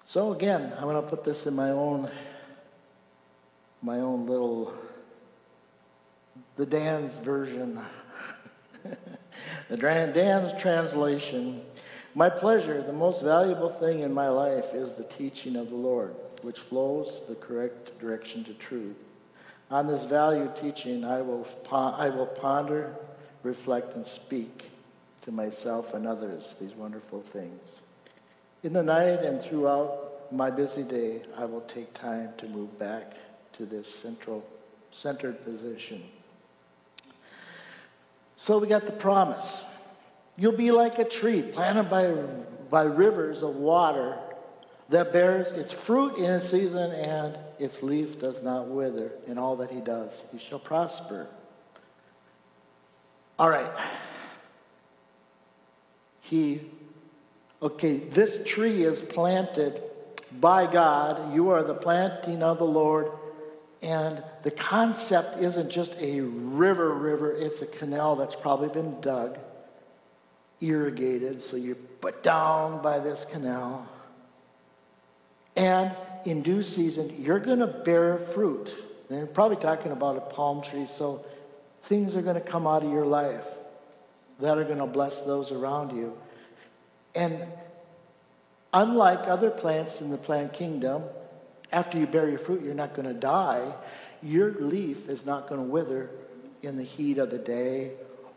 So 0.04 0.32
again, 0.32 0.72
I'm 0.76 0.84
going 0.84 1.02
to 1.02 1.08
put 1.08 1.24
this 1.24 1.46
in 1.46 1.56
my 1.56 1.70
own 1.70 2.10
my 3.80 3.98
own 3.98 4.26
little 4.26 4.74
the 6.56 6.66
Dan's 6.66 7.16
version. 7.16 7.80
the 9.68 9.76
Dan's 9.76 10.52
translation. 10.60 11.62
My 12.14 12.28
pleasure, 12.28 12.82
the 12.82 12.92
most 12.92 13.22
valuable 13.22 13.70
thing 13.70 14.00
in 14.00 14.12
my 14.12 14.28
life 14.28 14.74
is 14.74 14.92
the 14.92 15.04
teaching 15.04 15.56
of 15.56 15.70
the 15.70 15.76
Lord, 15.76 16.14
which 16.42 16.60
flows 16.60 17.22
the 17.26 17.34
correct 17.34 17.98
direction 17.98 18.44
to 18.44 18.54
truth. 18.54 19.04
On 19.70 19.86
this 19.86 20.04
valued 20.04 20.54
teaching, 20.54 21.04
I 21.04 21.22
will, 21.22 21.46
I 21.70 22.10
will 22.10 22.26
ponder, 22.26 22.94
reflect, 23.42 23.94
and 23.94 24.04
speak 24.04 24.70
to 25.22 25.32
myself 25.32 25.94
and 25.94 26.06
others 26.06 26.56
these 26.60 26.74
wonderful 26.74 27.22
things. 27.22 27.82
In 28.62 28.74
the 28.74 28.82
night 28.82 29.24
and 29.24 29.40
throughout 29.40 30.30
my 30.30 30.50
busy 30.50 30.82
day, 30.82 31.22
I 31.36 31.46
will 31.46 31.62
take 31.62 31.94
time 31.94 32.30
to 32.38 32.48
move 32.48 32.78
back 32.78 33.14
to 33.54 33.64
this 33.64 33.92
central, 33.92 34.46
centered 34.92 35.44
position. 35.44 36.02
So 38.42 38.58
we 38.58 38.66
got 38.66 38.86
the 38.86 38.90
promise. 38.90 39.62
You'll 40.36 40.56
be 40.56 40.72
like 40.72 40.98
a 40.98 41.04
tree 41.04 41.42
planted 41.42 41.84
by, 41.84 42.12
by 42.68 42.82
rivers 42.82 43.44
of 43.44 43.54
water 43.54 44.18
that 44.88 45.12
bears 45.12 45.52
its 45.52 45.70
fruit 45.70 46.16
in 46.16 46.24
its 46.24 46.50
season 46.50 46.90
and 46.90 47.38
its 47.60 47.84
leaf 47.84 48.18
does 48.18 48.42
not 48.42 48.66
wither. 48.66 49.12
In 49.28 49.38
all 49.38 49.54
that 49.58 49.70
he 49.70 49.78
does, 49.78 50.24
he 50.32 50.40
shall 50.40 50.58
prosper. 50.58 51.28
All 53.38 53.48
right. 53.48 53.70
He 56.22 56.62
Okay, 57.62 57.98
this 57.98 58.40
tree 58.44 58.82
is 58.82 59.02
planted 59.02 59.80
by 60.40 60.66
God. 60.66 61.32
You 61.32 61.50
are 61.50 61.62
the 61.62 61.74
planting 61.74 62.42
of 62.42 62.58
the 62.58 62.64
Lord. 62.64 63.12
And 63.82 64.22
the 64.44 64.52
concept 64.52 65.42
isn't 65.42 65.70
just 65.70 65.94
a 65.98 66.20
river, 66.20 66.94
river, 66.94 67.32
it's 67.32 67.62
a 67.62 67.66
canal 67.66 68.14
that's 68.14 68.36
probably 68.36 68.68
been 68.68 69.00
dug, 69.00 69.38
irrigated, 70.60 71.42
so 71.42 71.56
you're 71.56 71.74
put 71.74 72.22
down 72.22 72.80
by 72.80 73.00
this 73.00 73.24
canal. 73.24 73.88
And 75.56 75.90
in 76.24 76.42
due 76.42 76.62
season, 76.62 77.12
you're 77.18 77.40
going 77.40 77.58
to 77.58 77.66
bear 77.66 78.18
fruit. 78.18 78.72
And 79.10 79.20
I'm 79.20 79.26
probably 79.26 79.56
talking 79.56 79.90
about 79.90 80.16
a 80.16 80.20
palm 80.20 80.62
tree, 80.62 80.86
so 80.86 81.24
things 81.82 82.14
are 82.14 82.22
going 82.22 82.36
to 82.36 82.40
come 82.40 82.68
out 82.68 82.84
of 82.84 82.90
your 82.92 83.04
life 83.04 83.46
that 84.40 84.58
are 84.58 84.64
going 84.64 84.78
to 84.78 84.86
bless 84.86 85.20
those 85.22 85.50
around 85.50 85.96
you. 85.96 86.16
And 87.16 87.42
unlike 88.72 89.26
other 89.28 89.50
plants 89.50 90.00
in 90.00 90.10
the 90.10 90.16
plant 90.16 90.52
kingdom, 90.52 91.02
after 91.72 91.98
you 91.98 92.06
bear 92.06 92.28
your 92.28 92.38
fruit, 92.38 92.62
you're 92.62 92.74
not 92.74 92.94
going 92.94 93.08
to 93.08 93.14
die. 93.14 93.74
Your 94.22 94.52
leaf 94.52 95.08
is 95.08 95.24
not 95.24 95.48
going 95.48 95.60
to 95.60 95.66
wither 95.66 96.10
in 96.62 96.76
the 96.76 96.84
heat 96.84 97.18
of 97.18 97.30
the 97.30 97.38
day 97.38 97.92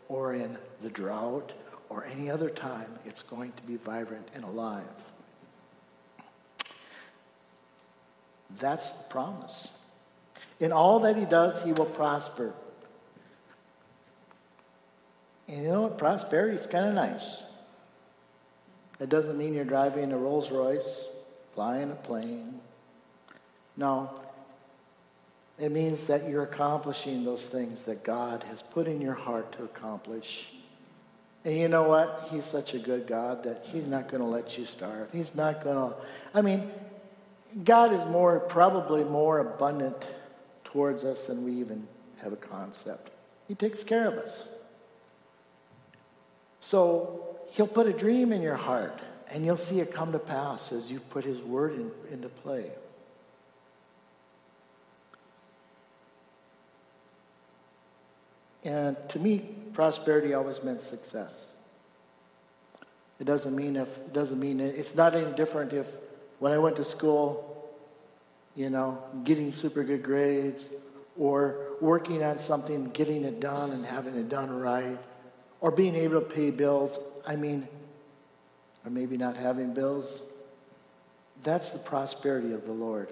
or 0.08 0.34
in 0.34 0.56
the 0.82 0.90
drought 0.90 1.52
or 1.88 2.06
any 2.06 2.30
other 2.30 2.50
time. 2.50 2.88
It's 3.04 3.22
going 3.22 3.52
to 3.52 3.62
be 3.62 3.76
vibrant 3.76 4.28
and 4.34 4.44
alive. 4.44 4.84
That's 8.58 8.92
the 8.92 9.04
promise. 9.04 9.68
In 10.58 10.72
all 10.72 11.00
that 11.00 11.16
he 11.16 11.24
does, 11.24 11.62
he 11.62 11.72
will 11.72 11.84
prosper. 11.84 12.54
And 15.48 15.62
you 15.62 15.68
know 15.68 15.82
what? 15.82 15.98
Prosperity 15.98 16.56
is 16.56 16.66
kind 16.66 16.86
of 16.86 16.94
nice. 16.94 17.42
It 18.98 19.10
doesn't 19.10 19.36
mean 19.36 19.52
you're 19.52 19.64
driving 19.64 20.12
a 20.12 20.18
Rolls 20.18 20.50
Royce, 20.50 21.04
flying 21.54 21.90
a 21.90 21.94
plane. 21.94 22.55
No. 23.76 24.10
It 25.58 25.72
means 25.72 26.06
that 26.06 26.28
you're 26.28 26.42
accomplishing 26.42 27.24
those 27.24 27.46
things 27.46 27.84
that 27.84 28.04
God 28.04 28.44
has 28.44 28.62
put 28.62 28.86
in 28.86 29.00
your 29.00 29.14
heart 29.14 29.52
to 29.52 29.64
accomplish. 29.64 30.50
And 31.44 31.56
you 31.56 31.68
know 31.68 31.84
what? 31.84 32.28
He's 32.30 32.44
such 32.44 32.74
a 32.74 32.78
good 32.78 33.06
God 33.06 33.44
that 33.44 33.64
He's 33.72 33.86
not 33.86 34.08
going 34.08 34.22
to 34.22 34.28
let 34.28 34.58
you 34.58 34.66
starve. 34.66 35.08
He's 35.12 35.34
not 35.34 35.64
going 35.64 35.76
to. 35.76 35.96
I 36.34 36.42
mean, 36.42 36.70
God 37.64 37.92
is 37.92 38.04
more, 38.06 38.40
probably 38.40 39.04
more 39.04 39.38
abundant 39.38 39.96
towards 40.64 41.04
us 41.04 41.26
than 41.26 41.44
we 41.44 41.52
even 41.52 41.86
have 42.22 42.32
a 42.32 42.36
concept. 42.36 43.10
He 43.48 43.54
takes 43.54 43.82
care 43.82 44.08
of 44.08 44.14
us. 44.14 44.44
So 46.60 47.36
he'll 47.52 47.66
put 47.66 47.86
a 47.86 47.92
dream 47.92 48.32
in 48.32 48.42
your 48.42 48.56
heart, 48.56 49.00
and 49.30 49.44
you'll 49.44 49.56
see 49.56 49.80
it 49.80 49.94
come 49.94 50.12
to 50.12 50.18
pass 50.18 50.72
as 50.72 50.90
you 50.90 51.00
put 51.00 51.24
his 51.24 51.38
word 51.38 51.74
in, 51.74 51.90
into 52.12 52.28
play. 52.28 52.72
And 58.66 58.96
to 59.10 59.20
me, 59.20 59.38
prosperity 59.72 60.34
always 60.34 60.60
meant 60.64 60.82
success. 60.82 61.46
It 63.20 63.24
doesn't 63.24 63.54
mean 63.54 63.76
if 63.76 63.96
it 63.96 64.12
doesn't 64.12 64.38
mean 64.38 64.58
it's 64.60 64.94
not 64.94 65.14
any 65.14 65.32
different 65.34 65.72
if 65.72 65.86
when 66.40 66.52
I 66.52 66.58
went 66.58 66.74
to 66.76 66.84
school, 66.84 67.70
you 68.56 68.68
know, 68.68 69.02
getting 69.22 69.52
super 69.52 69.84
good 69.84 70.02
grades 70.02 70.66
or 71.16 71.76
working 71.80 72.24
on 72.24 72.38
something, 72.38 72.86
getting 72.86 73.24
it 73.24 73.40
done 73.40 73.70
and 73.70 73.86
having 73.86 74.16
it 74.16 74.28
done 74.28 74.50
right, 74.50 74.98
or 75.60 75.70
being 75.70 75.94
able 75.94 76.20
to 76.20 76.26
pay 76.26 76.50
bills. 76.50 76.98
I 77.24 77.36
mean, 77.36 77.68
or 78.84 78.90
maybe 78.90 79.16
not 79.16 79.36
having 79.36 79.74
bills. 79.74 80.22
That's 81.44 81.70
the 81.70 81.78
prosperity 81.78 82.52
of 82.52 82.66
the 82.66 82.72
Lord. 82.72 83.08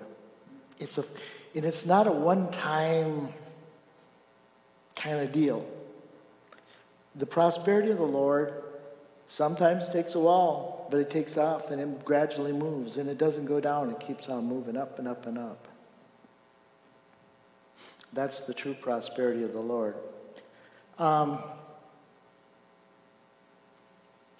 It's 0.81 0.99
a, 0.99 1.05
and 1.55 1.65
it's 1.65 1.87
not 1.87 2.09
a 2.09 2.13
one-time 2.13 3.33
kind 4.97 5.21
of 5.21 5.33
deal. 5.33 5.67
The 7.17 7.27
prosperity 7.27 7.91
of 7.91 7.99
the 7.99 8.05
Lord 8.05 8.53
sometimes 9.29 9.89
takes 9.89 10.15
a 10.15 10.19
while, 10.19 10.87
but 10.91 11.01
it 11.01 11.11
takes 11.11 11.37
off 11.37 11.71
and 11.71 11.81
it 11.81 12.05
gradually 12.05 12.53
moves 12.53 12.97
and 12.97 13.09
it 13.09 13.19
doesn't 13.19 13.47
go 13.47 13.61
down. 13.61 13.91
It 13.91 14.01
keeps 14.01 14.29
on 14.29 14.47
moving 14.47 14.77
up 14.77 14.99
and 14.99 15.09
up 15.09 15.27
and 15.27 15.39
up. 15.39 15.69
That's 18.13 18.41
the 18.41 18.55
true 18.55 18.75
prosperity 18.75 19.43
of 19.43 19.53
the 19.53 19.61
Lord. 19.61 19.97
Um, 20.99 21.41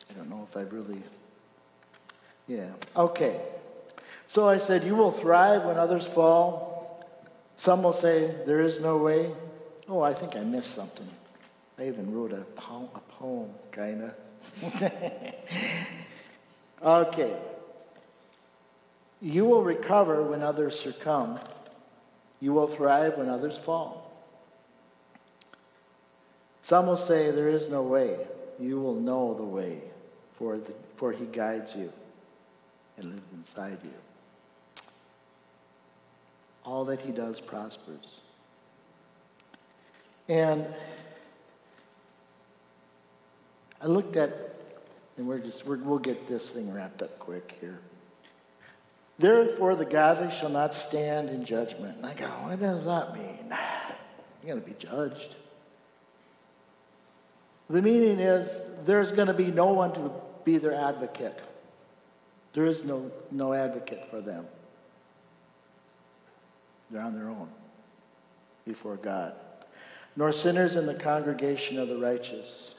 I 0.09 0.15
don't 0.17 0.31
know 0.31 0.47
if 0.49 0.57
I've 0.57 0.73
really. 0.73 1.03
Yeah. 2.47 2.71
Okay. 2.97 3.41
So 4.29 4.49
I 4.49 4.59
said, 4.59 4.85
You 4.85 4.95
will 4.95 5.11
thrive 5.11 5.65
when 5.65 5.77
others 5.77 6.07
fall. 6.07 7.05
Some 7.57 7.83
will 7.83 7.93
say, 7.93 8.35
There 8.47 8.61
is 8.61 8.79
no 8.81 8.97
way. 8.99 9.33
Oh, 9.89 10.01
I 10.01 10.15
think 10.15 10.37
I 10.37 10.41
missed 10.41 10.75
something. 10.75 11.09
I 11.79 11.89
even 11.89 12.15
wrote 12.15 12.33
a 12.33 12.43
poem, 12.57 12.89
a 12.95 13.01
poem 13.01 13.51
kind 13.71 14.03
of. 14.03 14.15
okay. 16.83 17.37
You 19.21 19.45
will 19.45 19.63
recover 19.63 20.23
when 20.23 20.43
others 20.43 20.79
succumb. 20.79 21.41
You 22.41 22.53
will 22.53 22.67
thrive 22.67 23.17
when 23.19 23.29
others 23.29 23.59
fall. 23.59 24.13
Some 26.63 26.87
will 26.87 26.97
say, 26.97 27.31
There 27.31 27.49
is 27.49 27.69
no 27.69 27.83
way. 27.83 28.27
You 28.59 28.81
will 28.81 28.95
know 28.95 29.35
the 29.35 29.45
way, 29.45 29.81
for, 30.39 30.59
the, 30.59 30.73
for 30.97 31.13
he 31.13 31.27
guides 31.27 31.75
you 31.75 31.93
and 32.97 33.07
lives 33.07 33.33
inside 33.33 33.79
you. 33.83 33.91
All 36.65 36.85
that 36.85 37.01
he 37.01 37.13
does 37.13 37.41
prospers. 37.41 38.21
And 40.29 40.67
I 43.81 43.87
looked 43.87 44.17
at, 44.17 44.33
and 45.17 45.27
we're 45.27 45.39
just, 45.39 45.67
we 45.67 45.77
will 45.77 45.99
get 45.99 46.27
this 46.27 46.49
thing 46.49 46.73
wrapped 46.73 47.03
up 47.03 47.19
quick 47.19 47.59
here. 47.61 47.79
Therefore, 49.19 49.77
the 49.77 49.85
godly 49.85 50.31
shall 50.31 50.49
not 50.49 50.75
stand 50.75 51.29
in 51.29 51.45
judgment. 51.45 51.99
And 51.99 52.07
I 52.07 52.15
go, 52.15 52.27
what 52.27 52.59
does 52.59 52.85
that 52.87 53.15
mean? 53.15 53.55
You're 54.43 54.55
going 54.55 54.63
to 54.63 54.67
be 54.67 54.77
judged. 54.79 55.37
The 57.69 57.81
meaning 57.81 58.19
is 58.19 58.65
there's 58.85 59.13
going 59.13 59.29
to 59.29 59.35
be 59.35 59.51
no 59.51 59.67
one 59.67 59.93
to 59.95 60.11
be 60.45 60.59
their 60.59 60.75
advocate. 60.75 61.41
There 62.55 62.67
is 62.67 62.85
no, 62.85 63.11
no 63.31 63.53
advocate 63.53 64.09
for 64.11 64.21
them. 64.21 64.47
They're 66.91 67.03
on 67.03 67.15
their 67.15 67.29
own 67.29 67.49
before 68.65 68.97
God 68.97 69.35
nor 70.17 70.33
sinners 70.33 70.77
in 70.77 70.87
the 70.87 70.95
congregation 70.95 71.79
of 71.79 71.89
the 71.89 71.99
righteous. 71.99 72.75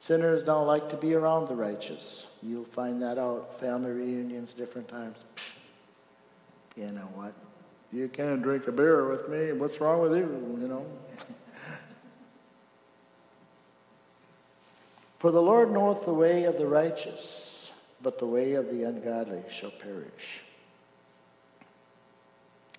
Sinners 0.00 0.42
don't 0.42 0.66
like 0.66 0.90
to 0.90 0.96
be 0.96 1.14
around 1.14 1.48
the 1.48 1.54
righteous. 1.54 2.26
You'll 2.42 2.64
find 2.64 3.00
that 3.00 3.16
out, 3.16 3.58
family 3.58 3.90
reunions, 3.90 4.52
different 4.52 4.88
times. 4.88 5.16
You 6.76 6.90
know 6.90 7.08
what? 7.14 7.32
You 7.92 8.08
can't 8.08 8.42
drink 8.42 8.66
a 8.66 8.72
beer 8.72 9.08
with 9.08 9.28
me. 9.28 9.52
What's 9.52 9.80
wrong 9.80 10.02
with 10.02 10.12
you? 10.12 10.58
You 10.60 10.68
know? 10.68 10.84
For 15.20 15.30
the 15.30 15.40
Lord 15.40 15.70
knoweth 15.72 16.04
the 16.04 16.12
way 16.12 16.44
of 16.44 16.58
the 16.58 16.66
righteous, 16.66 17.70
but 18.02 18.18
the 18.18 18.26
way 18.26 18.54
of 18.54 18.66
the 18.66 18.82
ungodly 18.82 19.42
shall 19.48 19.70
perish. 19.70 20.42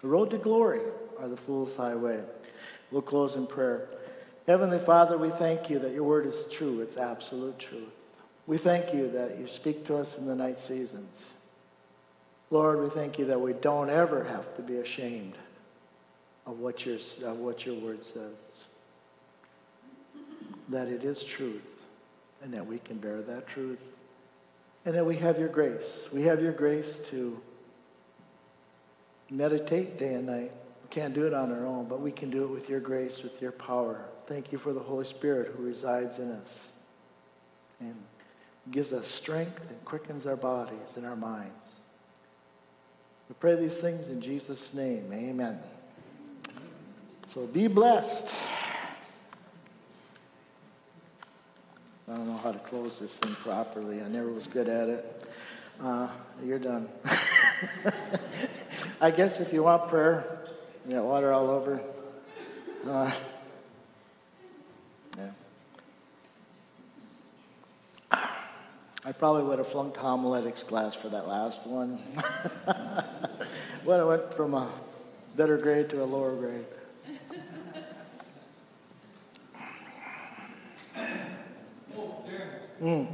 The 0.02 0.08
road 0.10 0.30
to 0.30 0.38
glory 0.38 0.82
are 1.20 1.28
the 1.28 1.38
fool's 1.38 1.76
highway. 1.76 2.22
We'll 2.92 3.02
close 3.02 3.36
in 3.36 3.48
prayer. 3.48 3.88
Heavenly 4.48 4.80
Father, 4.80 5.18
we 5.18 5.30
thank 5.30 5.70
you 5.70 5.80
that 5.80 5.94
your 5.94 6.04
word 6.04 6.26
is 6.26 6.46
true. 6.52 6.82
It's 6.82 6.98
absolute 6.98 7.58
truth. 7.58 7.90
We 8.48 8.58
thank 8.58 8.94
you 8.94 9.10
that 9.12 9.40
you 9.40 9.48
speak 9.48 9.86
to 9.86 9.98
us 9.98 10.18
in 10.18 10.28
the 10.28 10.36
night 10.36 10.60
seasons. 10.60 11.32
Lord, 12.52 12.80
we 12.80 12.90
thank 12.90 13.18
you 13.18 13.26
that 13.26 13.42
we 13.42 13.54
don't 13.54 13.90
ever 13.90 14.24
have 14.24 14.56
to 14.56 14.62
be 14.62 14.78
ashamed 14.78 15.34
of 16.46 16.60
what 16.60 16.86
your, 16.86 16.98
of 17.26 17.40
what 17.40 17.66
your 17.66 17.76
word 17.76 18.04
says. 18.04 18.36
That 20.70 20.88
it 20.88 21.04
is 21.04 21.24
truth 21.24 21.66
and 22.44 22.54
that 22.54 22.66
we 22.66 22.78
can 22.78 22.98
bear 22.98 23.22
that 23.24 23.48
truth. 23.48 23.80
And 24.86 24.94
that 24.94 25.06
we 25.06 25.16
have 25.16 25.40
your 25.40 25.48
grace. 25.48 26.08
We 26.14 26.22
have 26.24 26.40
your 26.42 26.52
grace 26.52 27.00
to 27.10 27.42
meditate 29.32 29.98
day 29.98 30.14
and 30.14 30.28
night 30.28 30.52
we 30.86 31.02
can't 31.02 31.16
do 31.16 31.26
it 31.26 31.34
on 31.34 31.52
our 31.52 31.66
own, 31.66 31.88
but 31.88 32.00
we 32.00 32.12
can 32.12 32.30
do 32.30 32.44
it 32.44 32.52
with 32.52 32.70
your 32.70 32.80
grace, 32.80 33.24
with 33.24 33.42
your 33.42 33.52
power. 33.52 34.06
Thank 34.28 34.52
you 34.52 34.60
for 34.60 34.72
the 34.72 34.80
Holy 34.80 35.06
Spirit 35.06 35.52
who 35.58 35.64
resides 35.64 36.20
in 36.20 36.32
us 36.32 36.68
and 37.80 37.96
gives 38.70 38.94
us 38.94 39.08
strength 39.08 39.66
and 39.68 39.84
quickens 39.84 40.28
our 40.28 40.36
bodies 40.36 40.96
and 40.96 41.04
our 41.04 41.16
minds. 41.16 41.50
We 43.28 43.34
pray 43.40 43.56
these 43.56 43.82
things 43.82 44.10
in 44.10 44.22
Jesus' 44.22 44.76
name. 44.76 45.12
Amen. 45.12 45.58
So 47.34 47.48
be 47.48 47.66
blessed. 47.66 48.32
I 52.08 52.16
don't 52.16 52.28
know 52.28 52.38
how 52.38 52.52
to 52.52 52.60
close 52.60 53.00
this 53.00 53.18
thing 53.18 53.34
properly. 53.38 54.04
I 54.04 54.08
never 54.08 54.30
was 54.30 54.46
good 54.46 54.70
at 54.70 54.90
it. 54.90 55.24
Uh, 55.82 56.10
you're 56.44 56.60
done. 56.60 56.88
I 59.02 59.10
guess 59.10 59.40
if 59.40 59.52
you 59.52 59.64
want 59.64 59.90
prayer, 59.90 60.35
you 60.88 60.94
got 60.94 61.04
water 61.04 61.34
all 61.34 61.50
over. 61.50 61.82
Uh, 62.88 63.12
yeah. 65.18 65.32
I 69.04 69.12
probably 69.12 69.44
would 69.44 69.58
have 69.58 69.68
flunked 69.68 69.98
homiletics 69.98 70.64
class 70.64 70.94
for 70.94 71.10
that 71.10 71.28
last 71.28 71.66
one. 71.66 71.98
when 73.84 74.00
I 74.00 74.04
went 74.04 74.32
from 74.34 74.54
a 74.54 74.70
better 75.36 75.58
grade 75.58 75.90
to 75.90 76.04
a 76.04 76.06
lower 76.06 76.36
grade. 76.36 76.66
Mm. 82.82 83.08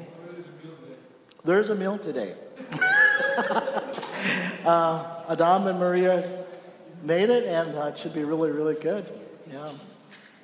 There's 1.46 1.70
a 1.70 1.76
meal 1.76 1.98
today. 1.98 2.36
uh, 4.66 5.24
Adam 5.30 5.68
and 5.68 5.80
Maria 5.80 6.42
made 7.04 7.30
it, 7.30 7.46
and 7.46 7.76
uh, 7.76 7.88
it 7.88 7.98
should 7.98 8.14
be 8.14 8.24
really, 8.24 8.52
really 8.52 8.76
good. 8.76 9.12
Yeah. 9.52 9.72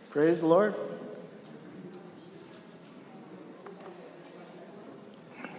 Praise 0.09 0.39
the 0.39 0.47
Lord. 0.47 0.75